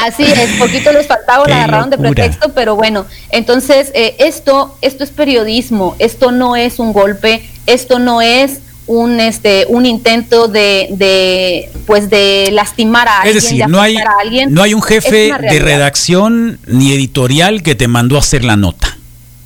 Así 0.04 0.24
es, 0.24 0.52
poquito 0.60 0.92
les 0.92 1.08
faltaba, 1.08 1.48
la 1.48 1.58
agarraron 1.58 1.90
de 1.90 1.98
pretexto, 1.98 2.54
pero 2.54 2.76
bueno, 2.76 3.06
entonces 3.30 3.92
eh, 3.94 4.16
esto, 4.20 4.76
esto 4.82 5.04
es 5.04 5.12
periodismo, 5.12 5.96
esto 6.00 6.32
no 6.32 6.56
es 6.56 6.80
un 6.80 6.92
golpe, 6.92 7.48
esto 7.68 8.00
no 8.00 8.22
es 8.22 8.60
un 8.86 9.20
este 9.20 9.66
un 9.70 9.86
intento 9.86 10.48
de, 10.48 10.88
de 10.92 11.70
pues 11.86 12.10
de 12.10 12.50
lastimar 12.52 13.08
a 13.08 13.22
alguien, 13.22 13.38
es 13.38 13.44
decir, 13.44 13.68
no 13.68 13.80
hay, 13.80 13.96
no 14.50 14.64
hay 14.64 14.74
un 14.74 14.82
jefe 14.82 15.32
de 15.40 15.60
redacción 15.60 16.60
ni 16.68 16.92
editorial 16.92 17.64
que 17.64 17.76
te 17.76 17.88
mandó 17.88 18.18
a 18.18 18.20
hacer 18.20 18.44
la 18.44 18.56
nota. 18.56 18.93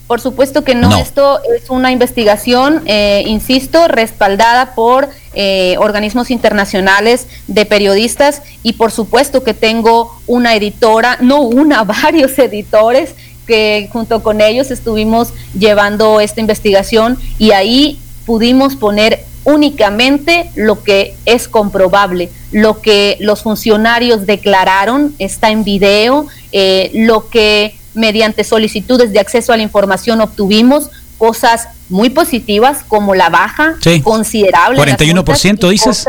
Por 0.08 0.22
supuesto 0.22 0.64
que 0.64 0.74
no. 0.74 0.96
Esto 0.98 1.42
es 1.56 1.70
una 1.70 1.92
investigación, 1.92 2.82
eh, 2.86 3.24
insisto, 3.28 3.90
respaldada 3.90 4.74
por 4.74 5.10
eh, 5.34 5.76
organismos 5.80 6.32
internacionales 6.32 7.28
de 7.48 7.66
periodistas 7.66 8.42
y 8.64 8.74
por 8.74 8.92
supuesto 8.92 9.44
que 9.44 9.54
tengo 9.54 10.18
una 10.26 10.56
editora, 10.56 11.18
no 11.20 11.42
una, 11.42 11.84
varios 12.04 12.40
editores 12.40 13.16
que 13.46 13.90
junto 13.92 14.24
con 14.24 14.42
ellos 14.42 14.72
estuvimos 14.72 15.34
llevando 15.58 16.20
esta 16.22 16.42
investigación 16.42 17.18
y 17.38 17.52
ahí 17.52 18.00
pudimos 18.26 18.76
poner 18.76 19.26
únicamente 19.46 20.50
lo 20.56 20.84
que 20.84 21.16
es 21.26 21.48
comprobable, 21.48 22.30
lo 22.52 22.82
que 22.82 23.16
los 23.22 23.44
funcionarios 23.44 24.26
declararon, 24.26 25.16
está 25.20 25.50
en 25.52 25.64
video, 25.64 26.28
eh, 26.52 26.92
lo 26.94 27.30
que 27.30 27.76
mediante 27.98 28.44
solicitudes 28.44 29.12
de 29.12 29.20
acceso 29.20 29.52
a 29.52 29.58
la 29.58 29.64
información 29.64 30.22
obtuvimos 30.22 30.90
cosas 31.18 31.68
muy 31.90 32.10
positivas 32.10 32.84
como 32.88 33.16
la 33.16 33.30
baja 33.30 33.76
considerable. 34.04 34.80
41% 34.80 35.70
dices. 35.70 36.06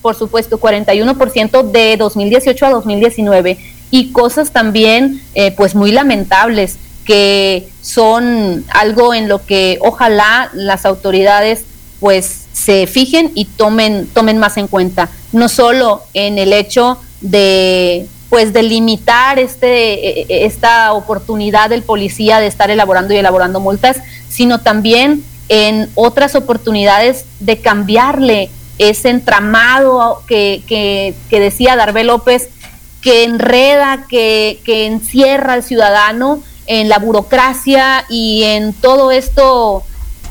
por 0.00 0.14
supuesto, 0.14 0.60
41% 0.60 1.70
de 1.70 1.96
2018 1.96 2.66
a 2.66 2.70
2019 2.70 3.58
y 3.90 4.12
cosas 4.12 4.52
también 4.52 5.20
eh, 5.34 5.52
pues 5.56 5.74
muy 5.74 5.92
lamentables 5.92 6.78
que 7.04 7.68
son 7.82 8.64
algo 8.70 9.12
en 9.14 9.28
lo 9.28 9.44
que 9.44 9.78
ojalá 9.80 10.50
las 10.54 10.86
autoridades 10.86 11.64
pues 12.00 12.42
se 12.52 12.86
fijen 12.86 13.32
y 13.34 13.46
tomen, 13.46 14.06
tomen 14.12 14.38
más 14.38 14.56
en 14.56 14.68
cuenta, 14.68 15.10
no 15.32 15.48
solo 15.48 16.02
en 16.14 16.38
el 16.38 16.52
hecho 16.52 16.98
de 17.20 18.06
pues 18.30 18.52
delimitar 18.52 19.38
este, 19.38 20.20
e, 20.20 20.26
e, 20.28 20.46
esta 20.46 20.92
oportunidad 20.92 21.70
del 21.70 21.82
policía 21.82 22.40
de 22.40 22.46
estar 22.46 22.70
elaborando 22.70 23.14
y 23.14 23.18
elaborando 23.18 23.60
multas, 23.60 23.98
sino 24.28 24.60
también 24.60 25.24
en 25.48 25.90
otras 25.94 26.34
oportunidades 26.34 27.26
de 27.40 27.58
cambiarle 27.58 28.50
ese 28.78 29.10
entramado 29.10 30.22
que, 30.26 30.62
que, 30.66 31.40
decía 31.40 31.76
Darbe 31.76 32.02
López, 32.02 32.48
que 33.00 33.24
enreda, 33.24 34.06
que, 34.08 34.60
que 34.64 34.86
encierra 34.86 35.52
al 35.52 35.62
ciudadano 35.62 36.42
en 36.66 36.88
la 36.88 36.98
burocracia 36.98 38.06
y 38.08 38.42
en 38.44 38.72
todo 38.72 39.10
esto 39.10 39.84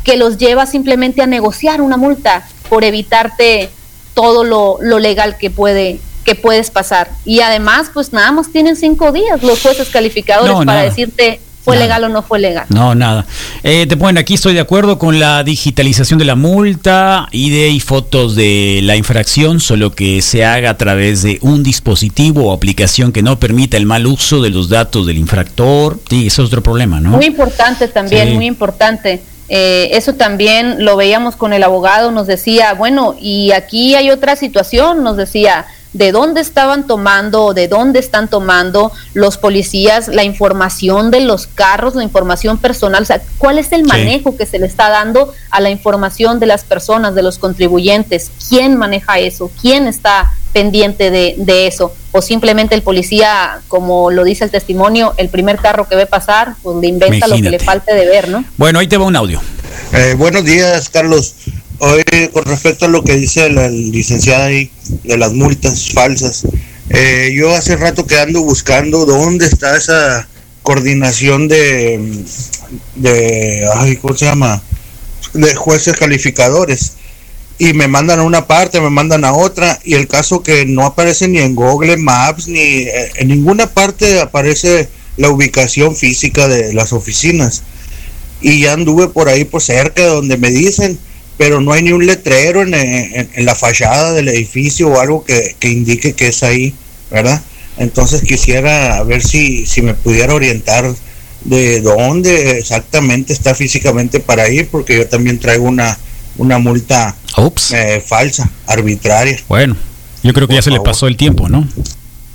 que 0.04 0.18
los 0.18 0.38
lleva 0.38 0.66
simplemente 0.66 1.22
a 1.22 1.28
negociar 1.28 1.82
una 1.82 1.96
multa 1.96 2.48
por 2.70 2.84
evitarte 2.84 3.70
todo 4.14 4.44
lo, 4.44 4.78
lo 4.82 5.00
legal 5.00 5.38
que 5.38 5.50
puede 5.50 6.00
que 6.24 6.36
puedes 6.36 6.72
pasar. 6.72 7.12
Y 7.26 7.42
además, 7.42 7.92
pues 7.94 8.14
nada 8.14 8.32
más 8.32 8.52
tienen 8.52 8.76
cinco 8.76 9.12
días 9.12 9.44
los 9.44 9.62
jueces 9.62 9.90
calificadores 9.90 10.66
para 10.66 10.84
decirte 10.84 11.40
¿Fue 11.64 11.78
legal 11.78 12.04
o 12.04 12.10
no 12.10 12.24
fue 12.24 12.40
legal? 12.40 12.66
No, 12.68 12.94
nada. 12.94 13.26
Eh, 13.64 13.88
te 13.88 13.96
ponen 13.96 14.18
aquí, 14.18 14.34
estoy 14.34 14.54
de 14.54 14.60
acuerdo 14.60 15.00
con 15.00 15.18
la 15.22 15.44
digitalización 15.44 16.20
de 16.20 16.26
la 16.26 16.36
multa, 16.36 17.30
ID 17.32 17.70
y 17.70 17.80
fotos 17.80 18.36
de 18.36 18.82
la 18.84 18.98
infracción, 18.98 19.62
solo 19.62 19.94
que 19.94 20.22
se 20.22 20.44
haga 20.44 20.72
a 20.72 20.78
través 20.78 21.24
de 21.24 21.40
un 21.42 21.64
dispositivo 21.64 22.50
o 22.50 22.54
aplicación 22.54 23.14
que 23.14 23.22
no 23.22 23.40
permita 23.40 23.78
el 23.78 23.86
mal 23.86 24.06
uso 24.08 24.42
de 24.42 24.50
los 24.50 24.68
datos 24.68 25.08
del 25.08 25.18
infractor. 25.18 26.02
Sí, 26.10 26.28
eso 26.28 26.44
es 26.44 26.48
otro 26.48 26.62
problema, 26.62 27.00
¿no? 27.00 27.12
Muy 27.12 27.26
importante 27.26 27.88
también, 27.88 28.34
muy 28.34 28.46
importante. 28.46 29.22
Eh, 29.48 29.92
eso 29.94 30.16
también 30.16 30.84
lo 30.84 30.98
veíamos 30.98 31.38
con 31.38 31.54
el 31.54 31.64
abogado, 31.64 32.12
nos 32.12 32.28
decía, 32.28 32.74
bueno, 32.74 33.16
y 33.18 33.52
aquí 33.52 33.96
hay 33.96 34.10
otra 34.10 34.36
situación, 34.36 35.02
nos 35.02 35.16
decía, 35.16 35.66
de 35.94 36.12
dónde 36.12 36.42
estaban 36.42 36.86
tomando 36.88 37.46
o 37.46 37.54
de 37.54 37.68
dónde 37.68 38.00
están 38.00 38.28
tomando 38.28 38.92
los 39.14 39.38
policías 39.38 40.08
la 40.08 40.24
información 40.24 41.12
de 41.12 41.22
los 41.22 41.48
carros, 41.48 41.96
la 41.96 42.04
información 42.04 42.58
personal, 42.58 43.04
o 43.04 43.06
sea, 43.06 43.22
cuál 43.38 43.60
es 43.60 43.72
el 43.72 43.86
manejo 43.86 44.36
que 44.36 44.46
se 44.46 44.60
le 44.60 44.66
está 44.66 44.90
dando 44.90 45.34
a 45.52 45.62
la 45.62 45.70
información 45.70 46.40
de 46.40 46.48
las 46.48 46.64
personas, 46.64 47.16
de 47.16 47.24
los 47.24 47.38
contribuyentes, 47.38 48.32
quién 48.50 48.76
maneja 48.76 49.20
eso, 49.20 49.52
quién 49.62 49.88
está 49.88 50.34
pendiente 50.52 51.10
de, 51.10 51.36
de 51.38 51.68
eso, 51.68 51.94
o 52.12 52.22
simplemente 52.22 52.76
el 52.76 52.84
policía, 52.84 53.62
como 53.68 54.12
lo 54.12 54.24
dice 54.24 54.44
el 54.44 54.52
testimonio, 54.52 55.14
el 55.18 55.30
primer 55.30 55.58
carro 55.58 55.88
que 55.88 55.96
ve 55.96 56.06
pasar, 56.06 56.56
pues 56.62 56.78
le 56.78 56.88
inventa 56.88 57.28
lo 57.28 57.36
que 57.36 57.50
le 57.50 57.60
falte 57.60 57.94
de 57.94 58.06
ver, 58.06 58.30
¿no? 58.30 58.44
Bueno, 58.58 58.80
ahí 58.80 58.88
te 58.88 58.98
va 58.98 59.06
un 59.06 59.16
audio. 59.16 59.42
Eh, 59.92 60.16
buenos 60.18 60.46
días, 60.46 60.90
Carlos. 60.90 61.36
Hoy, 61.86 62.02
con 62.32 62.46
respecto 62.46 62.86
a 62.86 62.88
lo 62.88 63.04
que 63.04 63.18
dice 63.18 63.50
la 63.50 63.68
licenciada 63.68 64.46
ahí 64.46 64.72
de 65.04 65.18
las 65.18 65.34
multas 65.34 65.92
falsas, 65.92 66.48
eh, 66.90 67.34
yo 67.36 67.54
hace 67.54 67.76
rato 67.76 68.08
que 68.08 68.18
ando 68.18 68.42
buscando 68.42 69.06
dónde 69.06 69.48
está 69.48 69.76
esa 69.76 70.26
coordinación 70.62 71.50
de, 71.50 72.24
de 72.96 73.68
ay, 73.76 73.98
¿cómo 73.98 74.16
se 74.16 74.24
llama? 74.24 74.64
De 75.34 75.56
jueces 75.56 75.98
calificadores. 75.98 76.94
Y 77.58 77.74
me 77.74 77.90
mandan 77.90 78.22
a 78.22 78.24
una 78.24 78.48
parte, 78.48 78.80
me 78.80 78.90
mandan 78.90 79.26
a 79.26 79.34
otra, 79.34 79.78
y 79.84 79.96
el 79.96 80.08
caso 80.08 80.42
que 80.42 80.66
no 80.66 80.86
aparece 80.86 81.28
ni 81.28 81.40
en 81.40 81.54
Google 81.54 81.98
Maps, 81.98 82.48
ni 82.48 82.60
eh, 82.60 83.12
en 83.16 83.28
ninguna 83.28 83.68
parte 83.68 84.22
aparece 84.22 84.88
la 85.18 85.30
ubicación 85.30 85.98
física 85.98 86.48
de 86.48 86.74
las 86.74 86.94
oficinas. 86.94 87.64
Y 88.40 88.62
ya 88.62 88.72
anduve 88.72 89.10
por 89.10 89.28
ahí, 89.28 89.44
por 89.44 89.62
cerca, 89.62 90.06
donde 90.06 90.38
me 90.38 90.50
dicen, 90.50 90.98
pero 91.38 91.62
no 91.62 91.74
hay 91.74 91.84
ni 91.84 91.92
un 91.92 92.06
letrero 92.06 92.62
en, 92.62 92.74
en, 92.74 93.46
la 93.46 93.56
fachada 93.56 94.14
del 94.14 94.28
edificio 94.28 94.90
o 94.90 95.00
algo 95.00 95.24
que, 95.24 95.56
indique 95.62 96.14
que 96.14 96.28
es 96.28 96.44
ahí, 96.44 96.74
¿verdad? 97.10 97.42
Entonces 97.78 98.22
quisiera 98.22 99.02
ver 99.04 99.24
si, 99.24 99.66
si 99.66 99.82
me 99.82 99.94
pudiera 99.94 100.34
orientar 100.34 100.94
de 101.44 101.82
dónde 101.82 102.60
exactamente 102.60 103.34
está 103.34 103.56
físicamente 103.56 104.20
para 104.20 104.48
ir, 104.50 104.70
porque 104.70 104.98
yo 104.98 105.08
también 105.08 105.40
traigo 105.40 105.66
una, 105.66 105.98
una 106.38 106.60
multa 106.60 107.16
eh, 107.74 108.04
falsa, 108.06 108.50
arbitraria. 108.68 109.40
Bueno, 109.48 109.76
yo 110.22 110.34
creo 110.34 110.48
que 110.48 110.56
ya 110.56 110.62
se 110.62 110.72
le 110.72 110.80
pasó 110.80 111.08
el 111.08 111.18
tiempo, 111.18 111.50
¿no? 111.50 111.68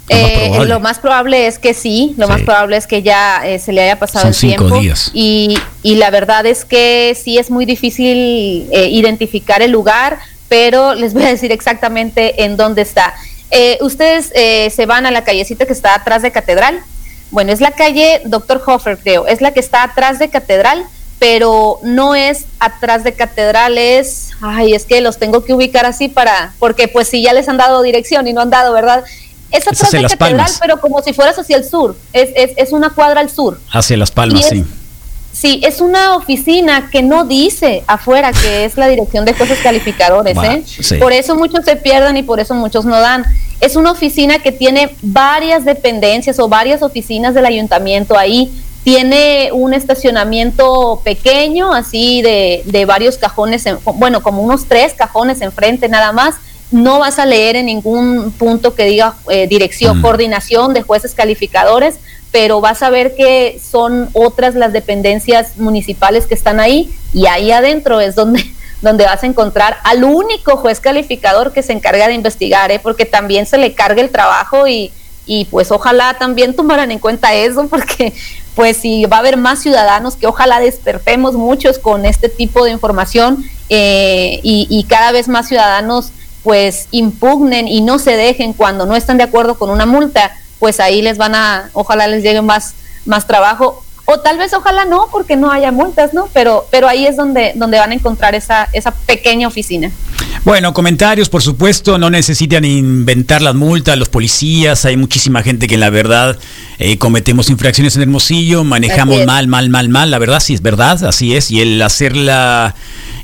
Eh, 0.09 0.65
lo 0.67 0.81
más 0.81 0.99
probable 0.99 1.47
es 1.47 1.59
que 1.59 1.75
sí, 1.75 2.15
lo 2.17 2.29
más 2.29 2.43
probable 2.43 2.77
es 2.77 2.87
que 2.87 3.03
ya 3.03 3.47
eh, 3.47 3.59
se 3.59 3.73
le 3.73 3.83
haya 3.83 3.99
pasado 3.99 4.29
el 4.29 4.37
tiempo. 4.37 4.81
Y, 5.13 5.59
y, 5.83 5.95
la 5.97 6.11
verdad 6.11 6.47
es 6.47 6.65
que 6.65 7.17
sí 7.21 7.39
es 7.39 7.51
muy 7.51 7.67
difícil 7.67 8.69
eh, 8.73 8.89
identificar 8.91 9.63
el 9.63 9.71
lugar, 9.71 10.19
pero 10.49 10.95
les 10.95 11.15
voy 11.15 11.25
a 11.25 11.29
decir 11.29 11.53
exactamente 11.53 12.45
en 12.45 12.57
dónde 12.57 12.83
está. 12.83 13.15
ustedes 13.81 14.33
se 14.75 14.87
van 14.87 15.07
a 15.07 15.11
la 15.11 15.25
callecita 15.25 15.67
que 15.67 15.73
está 15.73 15.95
atrás 15.95 16.23
de 16.23 16.31
Catedral. 16.31 16.81
Bueno, 17.31 17.53
es 17.53 17.61
la 17.61 17.73
calle 17.73 18.23
Doctor 18.25 18.63
Hofer, 18.65 18.99
creo, 18.99 19.27
es 19.27 19.43
la 19.43 19.53
que 19.53 19.61
está 19.61 19.83
atrás 19.83 20.19
de 20.19 20.31
Catedral, 20.31 20.87
pero 21.19 21.79
no 21.83 22.15
es 22.15 22.47
atrás 22.59 23.05
de 23.05 23.13
Catedral, 23.13 23.77
es, 23.77 24.31
ay, 24.41 24.75
es 24.75 24.85
que 24.85 25.01
los 25.01 25.19
tengo 25.19 25.45
que 25.45 25.53
ubicar 25.53 25.85
así 25.85 26.09
para, 26.09 26.55
porque 26.59 26.89
pues 26.89 27.09
si 27.09 27.23
ya 27.23 27.33
les 27.33 27.49
han 27.49 27.57
dado 27.57 27.83
dirección 27.83 28.27
y 28.29 28.33
no 28.33 28.41
han 28.41 28.51
dado, 28.51 28.73
¿verdad? 28.73 29.05
Es 29.51 29.67
atrás 29.67 29.91
de 29.91 30.03
Catedral, 30.03 30.51
pero 30.61 30.81
como 30.81 31.03
si 31.03 31.13
fueras 31.13 31.39
hacia 31.39 31.57
el 31.57 31.65
sur. 31.65 31.97
Es, 32.13 32.31
es, 32.35 32.51
es 32.57 32.73
una 32.73 32.91
cuadra 32.91 33.21
al 33.21 33.31
sur. 33.31 33.59
Hacia 33.71 33.97
Las 33.97 34.11
Palmas, 34.11 34.47
sí. 34.47 34.65
Sí, 35.33 35.61
es 35.63 35.81
una 35.81 36.17
oficina 36.17 36.91
que 36.91 37.01
no 37.01 37.25
dice 37.25 37.85
afuera 37.87 38.33
que 38.33 38.65
es 38.65 38.77
la 38.77 38.89
dirección 38.89 39.25
de 39.25 39.35
jueces 39.35 39.61
calificadores. 39.61 40.37
¿eh? 40.37 40.99
Por 40.99 41.13
eso 41.13 41.37
muchos 41.37 41.65
se 41.65 41.77
pierden 41.77 42.17
y 42.17 42.25
por 42.25 42.41
eso 42.41 42.55
muchos 42.55 42.85
no 42.85 42.99
dan. 42.99 43.25
Es 43.61 43.77
una 43.77 43.93
oficina 43.93 44.41
que 44.41 44.51
tiene 44.51 44.97
varias 45.01 45.65
dependencias 45.65 46.41
o 46.41 46.49
varias 46.49 46.83
oficinas 46.83 47.35
del 47.35 47.47
ayuntamiento 47.47 48.19
ahí. 48.19 48.51
Tiene 48.83 49.51
un 49.53 49.75
estacionamiento 49.75 51.03
pequeño, 51.05 51.73
así 51.73 52.21
de, 52.23 52.63
de 52.65 52.85
varios 52.85 53.17
cajones, 53.17 53.65
bueno, 53.95 54.23
como 54.23 54.43
unos 54.43 54.67
tres 54.67 54.95
cajones 54.95 55.41
enfrente 55.41 55.89
nada 55.89 56.11
más 56.11 56.35
no 56.71 56.99
vas 56.99 57.19
a 57.19 57.27
leer 57.27 57.57
en 57.57 57.67
ningún 57.67 58.33
punto 58.33 58.75
que 58.75 58.85
diga 58.85 59.15
eh, 59.31 59.47
dirección, 59.47 59.99
mm. 59.99 60.03
coordinación 60.03 60.75
de 60.75 60.83
jueces 60.83 61.15
calificadores, 61.15 61.97
pero 62.31 62.61
vas 62.61 62.83
a 62.83 62.91
ver 62.91 63.15
que 63.15 63.59
son 63.59 64.11
otras 64.13 64.55
las 64.55 64.73
dependencias 64.73 65.57
municipales 65.57 66.27
que 66.27 66.35
están 66.35 66.61
ahí 66.61 66.93
y 67.15 67.27
ahí 67.27 67.53
adentro 67.53 68.01
es 68.01 68.15
donde, 68.15 68.45
donde 68.83 69.05
vas 69.05 69.23
a 69.23 69.27
encontrar 69.27 69.79
al 69.85 70.05
único 70.05 70.57
juez 70.57 70.81
calificador 70.81 71.53
que 71.53 71.63
se 71.63 71.73
encarga 71.73 72.09
de 72.09 72.15
investigar, 72.15 72.71
¿eh? 72.71 72.81
porque 72.83 73.07
también 73.07 73.47
se 73.47 73.57
le 73.57 73.73
carga 73.73 74.03
el 74.03 74.11
trabajo 74.11 74.69
y, 74.69 74.93
y 75.25 75.47
pues 75.47 75.71
ojalá 75.71 76.19
también 76.19 76.55
tomaran 76.55 76.91
en 76.91 76.99
cuenta 76.99 77.35
eso, 77.35 77.67
porque 77.71 78.13
pues 78.55 78.77
si 78.77 79.07
va 79.07 79.19
a 79.19 79.21
haber 79.21 79.39
más 79.39 79.61
ciudadanos 79.61 80.17
que 80.17 80.27
ojalá 80.27 80.61
despertemos 80.61 81.35
muchos 81.35 81.79
con 81.79 82.05
este 82.05 82.29
tipo 82.29 82.65
de 82.65 82.73
información 82.73 83.45
eh, 83.71 84.41
y, 84.43 84.67
y 84.69 84.85
cada 84.85 85.13
vez 85.13 85.29
más 85.29 85.49
ciudadanos 85.49 86.13
pues 86.43 86.89
impugnen 86.91 87.69
y 87.69 87.81
no 87.81 87.99
se 87.99 88.17
dejen 88.17 88.53
cuando 88.53 88.87
no 88.87 88.97
están 88.97 89.19
de 89.19 89.25
acuerdo 89.25 89.59
con 89.59 89.71
una 89.71 89.87
multa, 89.87 90.33
pues 90.59 90.81
ahí 90.81 91.03
les 91.03 91.19
van 91.19 91.35
a, 91.35 91.71
ojalá 91.73 92.07
les 92.07 92.23
llegue 92.23 92.43
más, 92.43 92.75
más 93.05 93.27
trabajo. 93.27 93.85
O 94.11 94.21
tal 94.21 94.39
vez 94.39 94.55
ojalá 94.55 94.87
no, 94.87 95.09
porque 95.13 95.37
no 95.37 95.51
haya 95.51 95.71
multas, 95.71 96.15
¿no? 96.15 96.31
Pero, 96.33 96.67
pero 96.71 96.89
ahí 96.89 97.07
es 97.07 97.15
donde, 97.15 97.53
donde 97.57 97.79
van 97.79 97.91
a 97.91 97.95
encontrar 97.95 98.35
esa, 98.35 98.67
esa 98.73 98.91
pequeña 98.91 99.47
oficina. 99.47 99.91
Bueno, 100.45 100.73
comentarios, 100.73 101.29
por 101.29 101.43
supuesto, 101.43 101.99
no 101.99 102.09
necesitan 102.09 102.65
inventar 102.65 103.43
las 103.43 103.55
multas, 103.55 103.99
los 103.99 104.09
policías, 104.09 104.87
hay 104.87 104.97
muchísima 104.97 105.43
gente 105.43 105.67
que 105.67 105.75
en 105.75 105.81
la 105.81 105.91
verdad 105.91 106.39
eh, 106.79 106.97
cometemos 106.97 107.51
infracciones 107.51 107.97
en 107.97 108.03
Hermosillo, 108.03 108.65
manejamos 108.65 109.27
mal, 109.27 109.47
mal, 109.47 109.69
mal, 109.69 109.91
mal, 109.91 110.11
la 110.11 110.19
verdad 110.19 110.41
sí 110.41 110.55
es 110.55 110.63
verdad, 110.63 111.05
así 111.05 111.37
es, 111.37 111.51
y 111.51 111.61
el 111.61 111.83
hacerla 111.83 112.75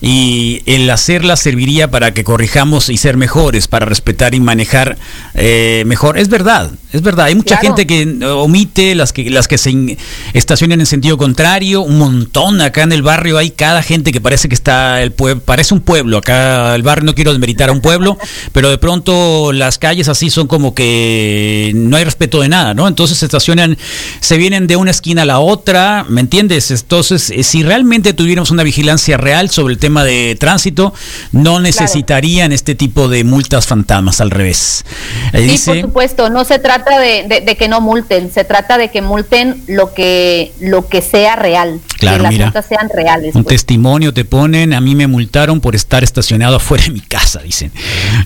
y 0.01 0.63
el 0.67 0.91
hacerla 0.91 1.37
serviría 1.37 1.91
para 1.91 2.13
que 2.13 2.25
corrijamos 2.25 2.91
y 2.91 2.99
ser 2.99 3.17
mejores, 3.17 3.69
para 3.69 3.87
respetar 3.87 4.35
y 4.35 4.41
manejar 4.41 4.99
eh, 5.33 5.85
mejor. 5.87 6.19
Es 6.19 6.29
verdad, 6.29 6.73
es 6.93 7.01
verdad. 7.01 7.27
Hay 7.27 7.37
mucha 7.37 7.57
gente 7.57 7.87
que 7.87 8.23
omite 8.27 8.95
las 8.95 9.15
que 9.15 9.31
las 9.31 9.49
que 9.49 9.57
se 9.57 9.97
estacionan 10.35 10.74
en 10.81 10.87
sentido 10.87 11.19
contrario, 11.19 11.83
un 11.83 11.99
montón 11.99 12.61
acá 12.61 12.83
en 12.83 12.93
el 12.93 13.03
barrio 13.03 13.39
hay 13.39 13.51
cada 13.51 13.83
gente 13.83 14.13
que 14.13 14.21
parece 14.21 14.49
que 14.49 14.55
está 14.55 15.03
el 15.03 15.13
pueblo, 15.13 15.43
parece 15.43 15.75
un 15.75 15.81
pueblo 15.81 16.19
acá 16.19 16.77
barrio, 16.85 17.07
no 17.07 17.15
quiero 17.15 17.33
desmeritar 17.33 17.71
a 17.71 17.73
un 17.73 17.81
pueblo, 17.81 18.17
pero 18.53 18.71
de 18.71 18.79
pronto 18.79 19.53
las 19.53 19.79
calles 19.79 20.09
así 20.09 20.31
son 20.31 20.47
como 20.47 20.75
que 20.75 21.73
no 21.75 21.97
hay 21.97 22.05
respeto 22.05 22.41
de 22.41 22.49
nada, 22.49 22.75
¿no? 22.75 22.87
Entonces 22.87 23.19
se 23.19 23.25
estacionan, 23.25 23.77
se 24.21 24.37
vienen 24.37 24.67
de 24.67 24.77
una 24.77 24.93
esquina 24.93 25.23
a 25.23 25.25
la 25.25 25.41
otra, 25.41 26.05
¿me 26.09 26.21
entiendes? 26.21 26.71
Entonces, 26.71 27.31
eh, 27.31 27.43
si 27.43 27.63
realmente 27.63 28.13
tuviéramos 28.13 28.51
una 28.51 28.63
vigilancia 28.63 29.17
real 29.17 29.51
sobre 29.51 29.75
el 29.75 29.81
tema 29.81 30.05
de 30.05 30.37
tránsito, 30.39 30.95
no 31.33 31.59
necesitarían 31.59 32.53
este 32.53 32.75
tipo 32.75 33.09
de 33.09 33.25
multas 33.25 33.67
fantasmas, 33.67 34.21
al 34.21 34.31
revés. 34.31 34.85
sí, 35.33 35.59
por 35.65 35.81
supuesto, 35.81 36.31
no 36.31 36.45
se 36.45 36.59
trata 36.59 36.99
de, 36.99 37.57
que 37.59 37.69
no 37.69 37.81
multen, 37.81 38.31
se 38.31 38.45
trata 38.45 38.79
de 38.79 38.91
que 38.91 39.01
multen 39.01 39.63
lo 39.67 39.95
que, 39.95 40.53
lo 40.65 40.89
que 40.89 41.03
sea 41.03 41.37
real. 41.37 41.81
Claro, 41.99 42.19
que 42.19 42.23
las 42.25 42.33
mira, 42.33 42.63
sean 42.63 42.89
reales. 42.95 43.35
Un 43.35 43.45
pues. 43.45 43.55
testimonio 43.57 44.13
te 44.13 44.25
ponen, 44.25 44.75
a 44.75 44.81
mí 44.81 44.95
me 44.95 45.07
multaron 45.07 45.61
por 45.61 45.75
estar 45.75 46.05
estacionado 46.05 46.57
afuera 46.59 46.85
de 46.85 46.91
mi 46.91 47.01
casa, 47.01 47.41
dicen. 47.41 47.73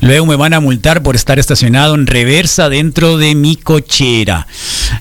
Luego 0.00 0.26
me 0.26 0.36
van 0.36 0.54
a 0.54 0.60
multar 0.60 1.02
por 1.02 1.14
estar 1.16 1.38
estacionado 1.38 1.94
en 1.94 2.06
reversa 2.06 2.68
dentro 2.68 3.16
de 3.18 3.34
mi 3.34 3.56
cochera. 3.56 4.46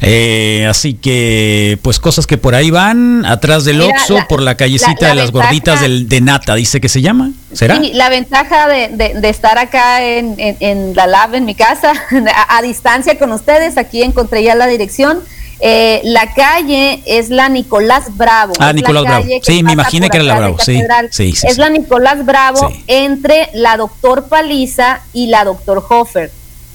Eh, 0.01 0.65
así 0.69 0.93
que, 0.93 1.79
pues 1.81 1.99
cosas 1.99 2.27
que 2.27 2.37
por 2.37 2.55
ahí 2.55 2.69
van, 2.71 3.25
atrás 3.25 3.65
del 3.65 3.81
Oxxo, 3.81 4.19
por 4.29 4.41
la 4.41 4.55
callecita 4.55 4.93
la- 5.01 5.07
la 5.07 5.09
de 5.09 5.15
las 5.15 5.31
ventaja- 5.31 5.45
gorditas 5.47 5.81
del, 5.81 6.09
de 6.09 6.21
Nata, 6.21 6.55
dice 6.55 6.81
que 6.81 6.89
se 6.89 7.01
llama. 7.01 7.31
¿Será? 7.53 7.77
Sí, 7.79 7.91
la 7.93 8.09
ventaja 8.09 8.67
de, 8.67 8.89
de- 8.89 9.13
de 9.19 9.29
estar 9.29 9.57
acá 9.57 10.03
en, 10.03 10.35
en- 10.37 10.57
en 10.59 10.95
la 10.95 11.07
lab, 11.07 11.33
en 11.35 11.45
mi 11.45 11.55
casa, 11.55 11.93
a, 12.35 12.57
a 12.57 12.61
distancia 12.61 13.17
con 13.17 13.31
ustedes, 13.31 13.77
aquí 13.77 14.03
encontré 14.03 14.43
ya 14.43 14.55
la 14.55 14.67
dirección. 14.67 15.19
Eh, 15.59 16.01
la 16.03 16.33
calle 16.33 17.01
es 17.05 17.29
la 17.29 17.49
Nicolás 17.49 18.15
Bravo. 18.15 18.53
Ah, 18.59 18.73
Nicolás 18.73 19.03
Bravo. 19.03 19.25
Sí, 19.41 19.63
me 19.63 19.73
imaginé 19.73 20.09
que 20.09 20.17
era 20.17 20.25
la 20.25 20.35
Bravo, 20.37 20.59
sí, 20.59 20.81
sí, 21.11 21.33
sí, 21.33 21.47
es 21.47 21.57
la 21.57 21.69
Nicolás 21.69 22.23
Bravo 22.25 22.71
entre 22.85 23.49
la 23.53 23.75
Doctor 23.77 24.27
Paliza 24.27 25.01
y 25.13 25.27
la 25.27 25.45
Doctor 25.45 25.83
Hofer. 25.89 26.31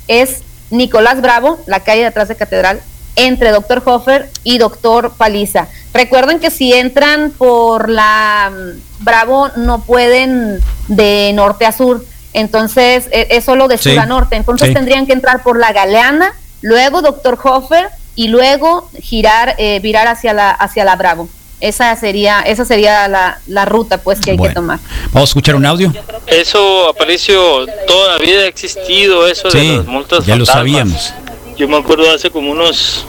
Es 0.08 0.42
Nicolás 0.70 1.20
Bravo, 1.20 1.60
la 1.66 1.80
calle 1.80 2.00
de 2.00 2.06
atrás 2.06 2.26
de 2.28 2.34
Catedral, 2.34 2.80
entre 3.14 3.50
Doctor 3.50 3.82
Hofer 3.84 4.30
y 4.42 4.58
Doctor 4.58 5.12
Paliza. 5.16 5.68
Recuerden 5.94 6.40
que 6.40 6.50
si 6.50 6.72
entran 6.72 7.30
por 7.30 7.88
la 7.88 8.50
mm, 8.50 9.04
Bravo 9.04 9.48
no 9.56 9.82
pueden 9.84 10.58
de 10.88 11.30
norte 11.34 11.66
a 11.66 11.72
sur, 11.72 12.04
entonces 12.32 13.06
e- 13.12 13.28
es 13.30 13.44
solo 13.44 13.68
de 13.68 13.78
sur 13.78 13.96
a 13.98 14.06
norte, 14.06 14.34
entonces 14.36 14.72
tendrían 14.72 15.06
que 15.06 15.12
entrar 15.12 15.42
por 15.44 15.58
la 15.58 15.72
Galeana, 15.72 16.32
luego 16.62 17.02
Doctor 17.02 17.38
Hofer 17.42 17.88
y 18.14 18.28
luego 18.28 18.88
girar, 19.00 19.54
eh, 19.58 19.80
virar 19.80 20.06
hacia 20.08 20.32
la 20.32 20.50
hacia 20.50 20.84
la 20.84 20.96
Bravo. 20.96 21.28
Esa 21.60 21.94
sería 21.94 22.40
esa 22.40 22.64
sería 22.64 23.06
la, 23.08 23.40
la 23.46 23.64
ruta 23.64 23.98
pues 23.98 24.20
que 24.20 24.32
hay 24.32 24.36
Bueno, 24.36 24.50
que 24.50 24.54
tomar. 24.56 24.78
Vamos 25.12 25.28
a 25.28 25.30
escuchar 25.30 25.54
un 25.54 25.64
audio. 25.64 25.92
Eso, 26.26 26.88
Aparicio, 26.88 27.66
toda 27.86 28.14
la 28.14 28.18
vida 28.18 28.42
ha 28.42 28.46
existido 28.46 29.26
eso 29.28 29.48
de 29.48 29.60
Sí, 29.60 29.76
las 29.76 29.86
multas 29.86 30.26
ya 30.26 30.36
lo 30.36 30.44
sabíamos. 30.44 31.14
Yo 31.56 31.68
me 31.68 31.76
acuerdo 31.76 32.10
hace 32.12 32.30
como 32.30 32.50
unos, 32.50 33.04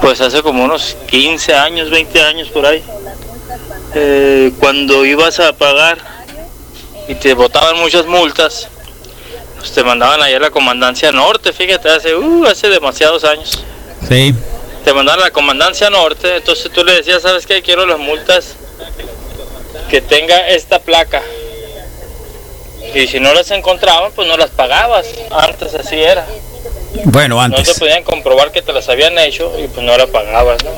pues 0.00 0.20
hace 0.20 0.42
como 0.42 0.64
unos 0.64 0.96
15 1.08 1.54
años, 1.54 1.90
20 1.90 2.22
años 2.22 2.48
por 2.48 2.64
ahí, 2.64 2.82
eh, 3.94 4.52
cuando 4.58 5.04
ibas 5.04 5.38
a 5.40 5.52
pagar 5.52 5.98
y 7.08 7.14
te 7.16 7.34
botaban 7.34 7.76
muchas 7.78 8.06
multas, 8.06 8.68
pues 9.58 9.72
te 9.72 9.84
mandaban 9.84 10.22
allá 10.22 10.36
a 10.38 10.40
la 10.40 10.50
comandancia 10.50 11.12
norte, 11.12 11.52
fíjate, 11.52 11.90
hace, 11.90 12.14
uh, 12.16 12.46
hace 12.46 12.68
demasiados 12.70 13.24
años. 13.24 13.62
Sí. 14.08 14.34
Te 14.84 14.92
mandaban 14.92 15.20
a 15.20 15.24
la 15.24 15.30
comandancia 15.30 15.88
norte, 15.90 16.36
entonces 16.36 16.70
tú 16.72 16.84
le 16.84 16.92
decías, 16.92 17.22
¿sabes 17.22 17.46
qué? 17.46 17.62
Quiero 17.62 17.86
las 17.86 17.98
multas 17.98 18.54
que 19.88 20.00
tenga 20.00 20.48
esta 20.48 20.78
placa. 20.80 21.22
Y 22.94 23.06
si 23.06 23.18
no 23.18 23.32
las 23.34 23.50
encontraban, 23.50 24.12
pues 24.12 24.28
no 24.28 24.36
las 24.36 24.50
pagabas. 24.50 25.06
Antes 25.30 25.74
así 25.74 25.96
era. 25.96 26.24
Bueno, 27.06 27.36
No 27.42 27.48
te 27.54 27.60
antes. 27.62 27.78
podían 27.78 28.04
comprobar 28.04 28.52
que 28.52 28.62
te 28.62 28.72
las 28.72 28.88
habían 28.88 29.18
hecho 29.18 29.52
y 29.58 29.66
pues 29.68 29.84
no 29.84 29.96
la 29.96 30.06
pagabas, 30.06 30.62
¿no? 30.62 30.70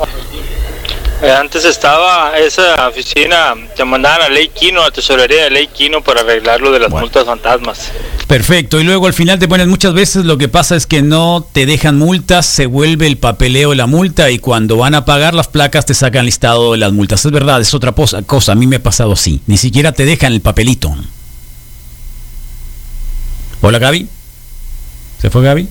Eh, 1.22 1.30
Antes 1.32 1.64
estaba 1.64 2.36
esa 2.38 2.88
oficina, 2.88 3.54
te 3.74 3.84
mandaban 3.86 4.20
a 4.22 4.28
Ley 4.28 4.48
Quino, 4.48 4.82
a 4.82 4.90
tesorería 4.90 5.44
de 5.44 5.50
Ley 5.50 5.66
Quino 5.68 6.02
para 6.02 6.20
arreglar 6.20 6.60
lo 6.60 6.70
de 6.72 6.78
las 6.78 6.90
Bueno. 6.90 7.06
multas 7.06 7.24
fantasmas. 7.24 7.90
Perfecto. 8.26 8.78
Y 8.80 8.84
luego 8.84 9.06
al 9.06 9.14
final 9.14 9.38
te 9.38 9.48
ponen 9.48 9.68
muchas 9.68 9.94
veces 9.94 10.24
lo 10.26 10.36
que 10.36 10.48
pasa 10.48 10.76
es 10.76 10.86
que 10.86 11.00
no 11.00 11.46
te 11.52 11.64
dejan 11.64 11.96
multas, 11.96 12.44
se 12.44 12.66
vuelve 12.66 13.06
el 13.06 13.16
papeleo 13.16 13.70
de 13.70 13.76
la 13.76 13.86
multa 13.86 14.30
y 14.30 14.38
cuando 14.38 14.76
van 14.76 14.94
a 14.94 15.04
pagar 15.06 15.32
las 15.32 15.48
placas 15.48 15.86
te 15.86 15.94
sacan 15.94 16.26
listado 16.26 16.72
de 16.72 16.78
las 16.78 16.92
multas. 16.92 17.24
Es 17.24 17.32
verdad, 17.32 17.60
es 17.62 17.72
otra 17.72 17.92
cosa. 17.92 18.22
cosa. 18.22 18.52
A 18.52 18.54
mí 18.56 18.66
me 18.66 18.76
ha 18.76 18.82
pasado 18.82 19.12
así. 19.12 19.40
Ni 19.46 19.56
siquiera 19.56 19.92
te 19.92 20.04
dejan 20.04 20.32
el 20.34 20.40
papelito. 20.42 20.94
Hola 23.62 23.78
Gaby. 23.78 24.06
¿Se 25.22 25.30
fue 25.30 25.42
Gaby? 25.42 25.68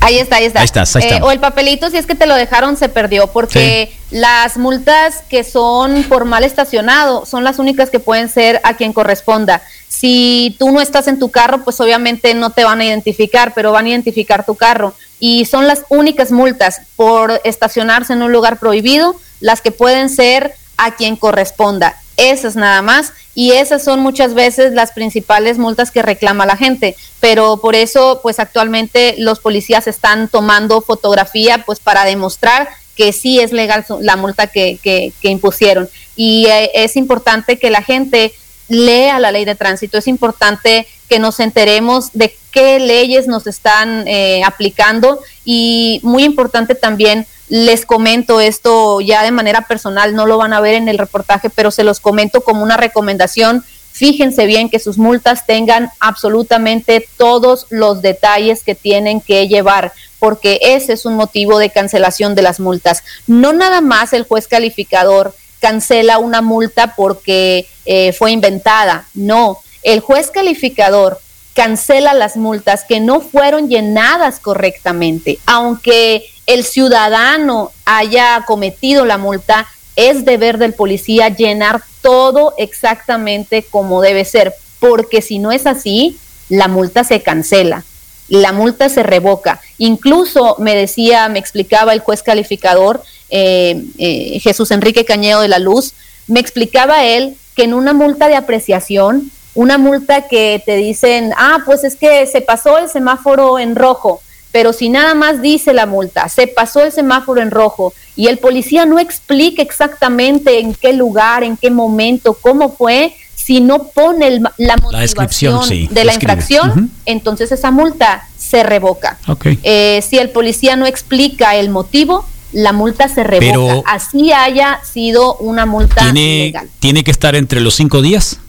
Ahí 0.00 0.18
está, 0.18 0.36
ahí 0.36 0.44
está. 0.44 0.60
Ahí 0.60 0.64
estás, 0.64 0.94
ahí 0.96 1.02
Eh, 1.04 1.20
o 1.22 1.30
el 1.30 1.40
papelito, 1.40 1.90
si 1.90 1.96
es 1.96 2.06
que 2.06 2.14
te 2.14 2.26
lo 2.26 2.34
dejaron, 2.34 2.76
se 2.76 2.88
perdió, 2.88 3.26
porque 3.28 3.92
las 4.10 4.56
multas 4.56 5.22
que 5.28 5.44
son 5.44 6.04
por 6.04 6.24
mal 6.24 6.44
estacionado 6.44 7.26
son 7.26 7.44
las 7.44 7.58
únicas 7.58 7.90
que 7.90 7.98
pueden 7.98 8.28
ser 8.28 8.60
a 8.64 8.74
quien 8.74 8.92
corresponda. 8.92 9.62
Si 9.88 10.54
tú 10.58 10.70
no 10.70 10.80
estás 10.80 11.08
en 11.08 11.18
tu 11.18 11.30
carro, 11.30 11.64
pues 11.64 11.80
obviamente 11.80 12.34
no 12.34 12.50
te 12.50 12.64
van 12.64 12.80
a 12.80 12.84
identificar, 12.84 13.52
pero 13.54 13.72
van 13.72 13.86
a 13.86 13.88
identificar 13.88 14.46
tu 14.46 14.54
carro. 14.54 14.94
Y 15.18 15.46
son 15.46 15.66
las 15.66 15.82
únicas 15.88 16.30
multas 16.30 16.82
por 16.94 17.40
estacionarse 17.42 18.12
en 18.12 18.22
un 18.22 18.30
lugar 18.30 18.58
prohibido, 18.58 19.16
las 19.40 19.60
que 19.60 19.72
pueden 19.72 20.08
ser 20.08 20.54
a 20.76 20.94
quien 20.94 21.16
corresponda. 21.16 21.96
Esas 22.18 22.56
nada 22.56 22.82
más. 22.82 23.14
Y 23.34 23.52
esas 23.52 23.82
son 23.82 24.00
muchas 24.00 24.34
veces 24.34 24.74
las 24.74 24.92
principales 24.92 25.56
multas 25.56 25.90
que 25.90 26.02
reclama 26.02 26.44
la 26.44 26.56
gente. 26.56 26.96
Pero 27.20 27.58
por 27.62 27.74
eso, 27.74 28.20
pues 28.22 28.38
actualmente 28.40 29.14
los 29.16 29.38
policías 29.38 29.86
están 29.86 30.28
tomando 30.28 30.82
fotografía, 30.82 31.62
pues 31.64 31.80
para 31.80 32.04
demostrar 32.04 32.68
que 32.96 33.12
sí 33.12 33.38
es 33.38 33.52
legal 33.52 33.86
la 34.00 34.16
multa 34.16 34.48
que, 34.48 34.78
que, 34.82 35.12
que 35.22 35.28
impusieron. 35.30 35.88
Y 36.16 36.46
eh, 36.46 36.72
es 36.74 36.96
importante 36.96 37.58
que 37.58 37.70
la 37.70 37.82
gente 37.82 38.34
lea 38.68 39.20
la 39.20 39.30
ley 39.30 39.44
de 39.44 39.54
tránsito, 39.54 39.98
es 39.98 40.08
importante 40.08 40.86
que 41.08 41.18
nos 41.18 41.40
enteremos 41.40 42.10
de 42.12 42.36
qué 42.58 42.80
leyes 42.80 43.28
nos 43.28 43.46
están 43.46 44.08
eh, 44.08 44.42
aplicando 44.44 45.20
y 45.44 46.00
muy 46.02 46.24
importante 46.24 46.74
también, 46.74 47.24
les 47.48 47.86
comento 47.86 48.40
esto 48.40 49.00
ya 49.00 49.22
de 49.22 49.30
manera 49.30 49.62
personal, 49.68 50.12
no 50.16 50.26
lo 50.26 50.38
van 50.38 50.52
a 50.52 50.60
ver 50.60 50.74
en 50.74 50.88
el 50.88 50.98
reportaje, 50.98 51.50
pero 51.50 51.70
se 51.70 51.84
los 51.84 52.00
comento 52.00 52.40
como 52.40 52.64
una 52.64 52.76
recomendación. 52.76 53.64
Fíjense 53.92 54.46
bien 54.46 54.70
que 54.70 54.80
sus 54.80 54.98
multas 54.98 55.46
tengan 55.46 55.90
absolutamente 56.00 57.08
todos 57.16 57.66
los 57.70 58.02
detalles 58.02 58.64
que 58.64 58.74
tienen 58.74 59.20
que 59.20 59.46
llevar, 59.46 59.92
porque 60.18 60.58
ese 60.60 60.94
es 60.94 61.06
un 61.06 61.14
motivo 61.14 61.60
de 61.60 61.70
cancelación 61.70 62.34
de 62.34 62.42
las 62.42 62.58
multas. 62.58 63.04
No 63.28 63.52
nada 63.52 63.80
más 63.80 64.12
el 64.12 64.24
juez 64.24 64.48
calificador 64.48 65.32
cancela 65.60 66.18
una 66.18 66.42
multa 66.42 66.96
porque 66.96 67.68
eh, 67.86 68.12
fue 68.12 68.32
inventada, 68.32 69.06
no, 69.14 69.58
el 69.84 70.00
juez 70.00 70.32
calificador 70.32 71.20
cancela 71.58 72.14
las 72.14 72.36
multas 72.36 72.84
que 72.84 73.00
no 73.00 73.20
fueron 73.20 73.68
llenadas 73.68 74.38
correctamente, 74.38 75.40
aunque 75.44 76.24
el 76.46 76.62
ciudadano 76.62 77.72
haya 77.84 78.44
cometido 78.46 79.04
la 79.04 79.18
multa, 79.18 79.66
es 79.96 80.24
deber 80.24 80.58
del 80.58 80.72
policía 80.72 81.30
llenar 81.30 81.82
todo 82.00 82.54
exactamente 82.58 83.64
como 83.64 84.00
debe 84.00 84.24
ser, 84.24 84.54
porque 84.78 85.20
si 85.20 85.40
no 85.40 85.50
es 85.50 85.66
así, 85.66 86.16
la 86.48 86.68
multa 86.68 87.02
se 87.02 87.22
cancela, 87.22 87.82
la 88.28 88.52
multa 88.52 88.88
se 88.88 89.02
revoca. 89.02 89.60
Incluso 89.78 90.54
me 90.60 90.76
decía, 90.76 91.28
me 91.28 91.40
explicaba 91.40 91.92
el 91.92 91.98
juez 91.98 92.22
calificador, 92.22 93.02
eh, 93.30 93.82
eh, 93.98 94.38
Jesús 94.38 94.70
Enrique 94.70 95.04
Cañedo 95.04 95.40
de 95.40 95.48
la 95.48 95.58
Luz, 95.58 95.94
me 96.28 96.38
explicaba 96.38 97.04
él 97.04 97.36
que 97.56 97.64
en 97.64 97.74
una 97.74 97.94
multa 97.94 98.28
de 98.28 98.36
apreciación, 98.36 99.32
una 99.54 99.78
multa 99.78 100.28
que 100.28 100.62
te 100.64 100.76
dicen, 100.76 101.32
ah, 101.36 101.58
pues 101.64 101.84
es 101.84 101.96
que 101.96 102.26
se 102.26 102.40
pasó 102.40 102.78
el 102.78 102.88
semáforo 102.88 103.58
en 103.58 103.74
rojo, 103.76 104.20
pero 104.52 104.72
si 104.72 104.88
nada 104.88 105.14
más 105.14 105.42
dice 105.42 105.72
la 105.72 105.86
multa, 105.86 106.28
se 106.28 106.46
pasó 106.46 106.80
el 106.82 106.92
semáforo 106.92 107.40
en 107.40 107.50
rojo 107.50 107.92
y 108.16 108.28
el 108.28 108.38
policía 108.38 108.86
no 108.86 108.98
explica 108.98 109.62
exactamente 109.62 110.60
en 110.60 110.74
qué 110.74 110.92
lugar, 110.92 111.44
en 111.44 111.56
qué 111.56 111.70
momento, 111.70 112.34
cómo 112.34 112.70
fue, 112.74 113.14
si 113.34 113.60
no 113.60 113.84
pone 113.84 114.28
el 114.28 114.42
la 114.58 114.76
motivación 114.76 115.64
sí, 115.64 115.88
de 115.90 116.04
la 116.04 116.14
infracción, 116.14 116.90
entonces 117.06 117.50
esa 117.52 117.70
multa 117.70 118.26
se 118.36 118.62
revoca. 118.62 119.18
Eh, 119.62 120.02
si 120.06 120.18
el 120.18 120.30
policía 120.30 120.76
no 120.76 120.86
explica 120.86 121.56
el 121.56 121.68
motivo, 121.70 122.24
la 122.52 122.72
multa 122.72 123.08
se 123.08 123.24
revoca. 123.24 123.46
Pero- 123.50 123.84
Así 123.86 124.32
haya 124.32 124.80
sido 124.84 125.36
una 125.36 125.66
multa 125.66 126.12
¿Tiene, 126.12 126.44
legal. 126.46 126.70
¿Tiene 126.78 127.04
que 127.04 127.10
estar 127.10 127.34
entre 127.34 127.60
los 127.60 127.74
cinco 127.74 128.02
días? 128.02 128.40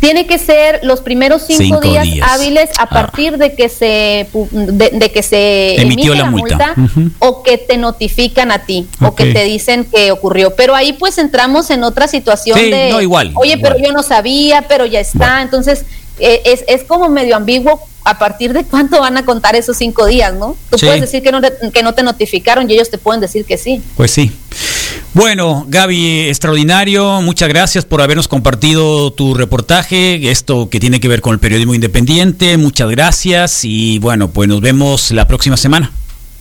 Tiene 0.00 0.26
que 0.26 0.38
ser 0.38 0.80
los 0.82 1.00
primeros 1.02 1.42
cinco, 1.46 1.62
Cinco 1.62 1.80
días, 1.80 2.04
días. 2.04 2.26
hábiles 2.30 2.70
a 2.78 2.84
Ah. 2.84 2.88
partir 2.88 3.36
de 3.36 3.54
que 3.54 3.68
se 3.68 4.26
pu- 4.32 4.48
de, 4.50 4.90
de 4.94 5.12
que 5.12 5.22
se 5.22 5.80
Emitió 5.80 6.12
emite 6.12 6.24
la 6.24 6.30
multa. 6.30 6.74
O 7.18 7.42
que 7.42 7.58
te 7.58 7.76
notifican 7.76 8.50
a 8.50 8.60
ti 8.60 8.86
o 9.02 9.14
que 9.14 9.26
te 9.26 9.44
dicen 9.44 9.84
que 9.84 10.10
ocurrió. 10.10 10.54
Pero 10.56 10.74
ahí 10.74 10.94
pues 10.94 11.18
entramos 11.18 11.70
en 11.70 11.84
otra 11.84 12.08
situación 12.08 12.58
Sí, 12.58 12.70
de 12.70 12.90
no, 12.90 13.00
igual, 13.02 13.32
oye, 13.36 13.54
igual. 13.56 13.74
pero 13.74 13.86
yo 13.86 13.92
no 13.92 14.02
sabía, 14.02 14.62
pero 14.68 14.86
ya 14.86 15.00
está. 15.00 15.18
Bueno. 15.18 15.42
Entonces 15.42 15.84
es, 16.20 16.64
es, 16.68 16.84
como 16.84 17.08
medio 17.08 17.36
ambiguo 17.36 17.80
a 18.04 18.18
partir 18.18 18.52
de 18.52 18.64
cuánto 18.64 19.00
van 19.00 19.16
a 19.16 19.24
contar 19.24 19.56
esos 19.56 19.76
cinco 19.76 20.06
días, 20.06 20.34
¿no? 20.34 20.56
Tú 20.70 20.78
puedes 20.78 21.00
decir 21.00 21.22
que 21.22 21.32
no, 21.32 21.40
te, 21.40 21.52
que 21.72 21.82
no 21.82 21.94
te 21.94 22.02
notificaron 22.02 22.70
y 22.70 22.74
ellos 22.74 22.90
te 22.90 22.98
pueden 22.98 23.20
decir 23.20 23.44
que 23.44 23.58
sí. 23.58 23.82
Pues 23.96 24.10
sí. 24.10 24.32
Bueno, 25.12 25.64
Gaby, 25.68 26.28
extraordinario. 26.28 27.20
Muchas 27.20 27.48
gracias 27.48 27.84
por 27.84 28.00
habernos 28.00 28.28
compartido 28.28 29.12
tu 29.12 29.34
reportaje, 29.34 30.30
esto 30.30 30.70
que 30.70 30.80
tiene 30.80 31.00
que 31.00 31.08
ver 31.08 31.20
con 31.20 31.34
el 31.34 31.40
periodismo 31.40 31.74
independiente. 31.74 32.56
Muchas 32.56 32.88
gracias 32.90 33.64
y 33.64 33.98
bueno, 33.98 34.30
pues 34.30 34.48
nos 34.48 34.60
vemos 34.60 35.10
la 35.10 35.26
próxima 35.26 35.56
semana. 35.56 35.90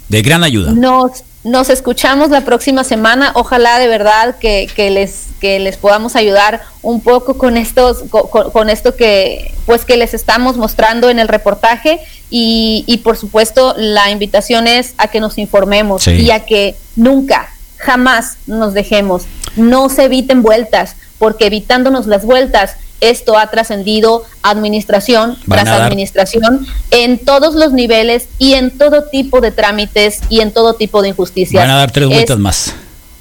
De 0.07 0.21
gran 0.21 0.43
ayuda. 0.43 0.71
Nos, 0.71 1.23
nos 1.43 1.69
escuchamos 1.69 2.29
la 2.29 2.45
próxima 2.45 2.83
semana. 2.83 3.31
Ojalá 3.35 3.79
de 3.79 3.87
verdad 3.87 4.37
que, 4.39 4.67
que 4.75 4.89
les 4.89 5.28
que 5.39 5.60
les 5.60 5.78
podamos 5.78 6.15
ayudar 6.15 6.62
un 6.82 7.02
poco 7.02 7.38
con 7.38 7.58
estos 7.58 8.04
con, 8.10 8.52
con, 8.52 8.69
esto 8.69 8.95
que 8.95 9.54
pues 9.65 9.86
que 9.86 9.97
les 9.97 10.13
estamos 10.13 10.58
mostrando 10.58 11.10
en 11.10 11.19
el 11.19 11.28
reportaje 11.28 11.99
y, 12.30 12.84
y 12.88 12.97
por 12.97 13.17
supuesto 13.17 13.73
la 13.78 14.12
invitación 14.12 14.67
es 14.67 14.93
a 14.97 15.08
que 15.08 15.19
nos 15.19 15.38
informemos 15.38 16.04
sí. 16.04 16.12
y 16.12 16.32
a 16.32 16.45
que 16.45 16.75
nunca 16.95 17.49
jamás 17.78 18.38
nos 18.47 18.73
dejemos 18.73 19.23
no 19.56 19.89
se 19.89 20.06
eviten 20.06 20.41
vueltas 20.41 20.95
porque 21.17 21.47
evitándonos 21.47 22.08
las 22.08 22.25
vueltas 22.25 22.75
esto 23.02 23.38
ha 23.38 23.47
trascendido 23.47 24.25
administración 24.41 25.38
Van 25.45 25.63
tras 25.63 25.80
administración 25.80 26.67
en 26.91 27.17
todos 27.19 27.56
los 27.56 27.71
niveles 27.71 28.28
y 28.38 28.54
en 28.54 28.78
todo 28.78 29.04
tipo 29.04 29.41
de 29.41 29.52
trámites 29.52 30.19
y 30.30 30.41
en 30.41 30.52
todo 30.52 30.73
tipo 30.73 31.02
de 31.02 31.10
injusticias. 31.10 31.62
Van 31.63 31.71
a 31.71 31.78
dar 31.78 31.91
tres 31.91 32.08
vueltas 32.08 32.36
es, 32.36 32.39
más. 32.39 32.73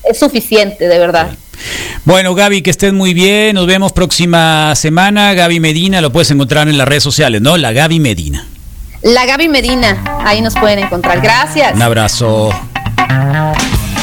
Es 0.04 0.18
suficiente, 0.18 0.88
de 0.88 0.98
verdad. 0.98 1.31
Bueno, 2.04 2.34
Gaby, 2.34 2.62
que 2.62 2.70
estés 2.70 2.92
muy 2.92 3.14
bien. 3.14 3.54
Nos 3.54 3.66
vemos 3.66 3.92
próxima 3.92 4.74
semana. 4.74 5.34
Gaby 5.34 5.60
Medina, 5.60 6.00
lo 6.00 6.10
puedes 6.12 6.30
encontrar 6.30 6.68
en 6.68 6.78
las 6.78 6.88
redes 6.88 7.02
sociales, 7.02 7.40
¿no? 7.40 7.56
La 7.56 7.72
Gaby 7.72 8.00
Medina. 8.00 8.46
La 9.02 9.26
Gaby 9.26 9.48
Medina, 9.48 10.02
ahí 10.24 10.40
nos 10.40 10.54
pueden 10.54 10.80
encontrar. 10.80 11.20
Gracias. 11.20 11.74
Un 11.74 11.82
abrazo. 11.82 12.50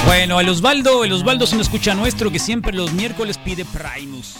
Bueno, 0.06 0.40
el 0.40 0.48
Osvaldo, 0.50 1.04
el 1.04 1.12
Osvaldo 1.12 1.46
es 1.46 1.54
un 1.54 1.62
escucha 1.62 1.94
nuestro 1.96 2.32
que 2.32 2.40
siempre 2.40 2.72
los 2.74 2.94
miércoles 2.94 3.38
pide 3.38 3.66
Primus. 3.66 4.36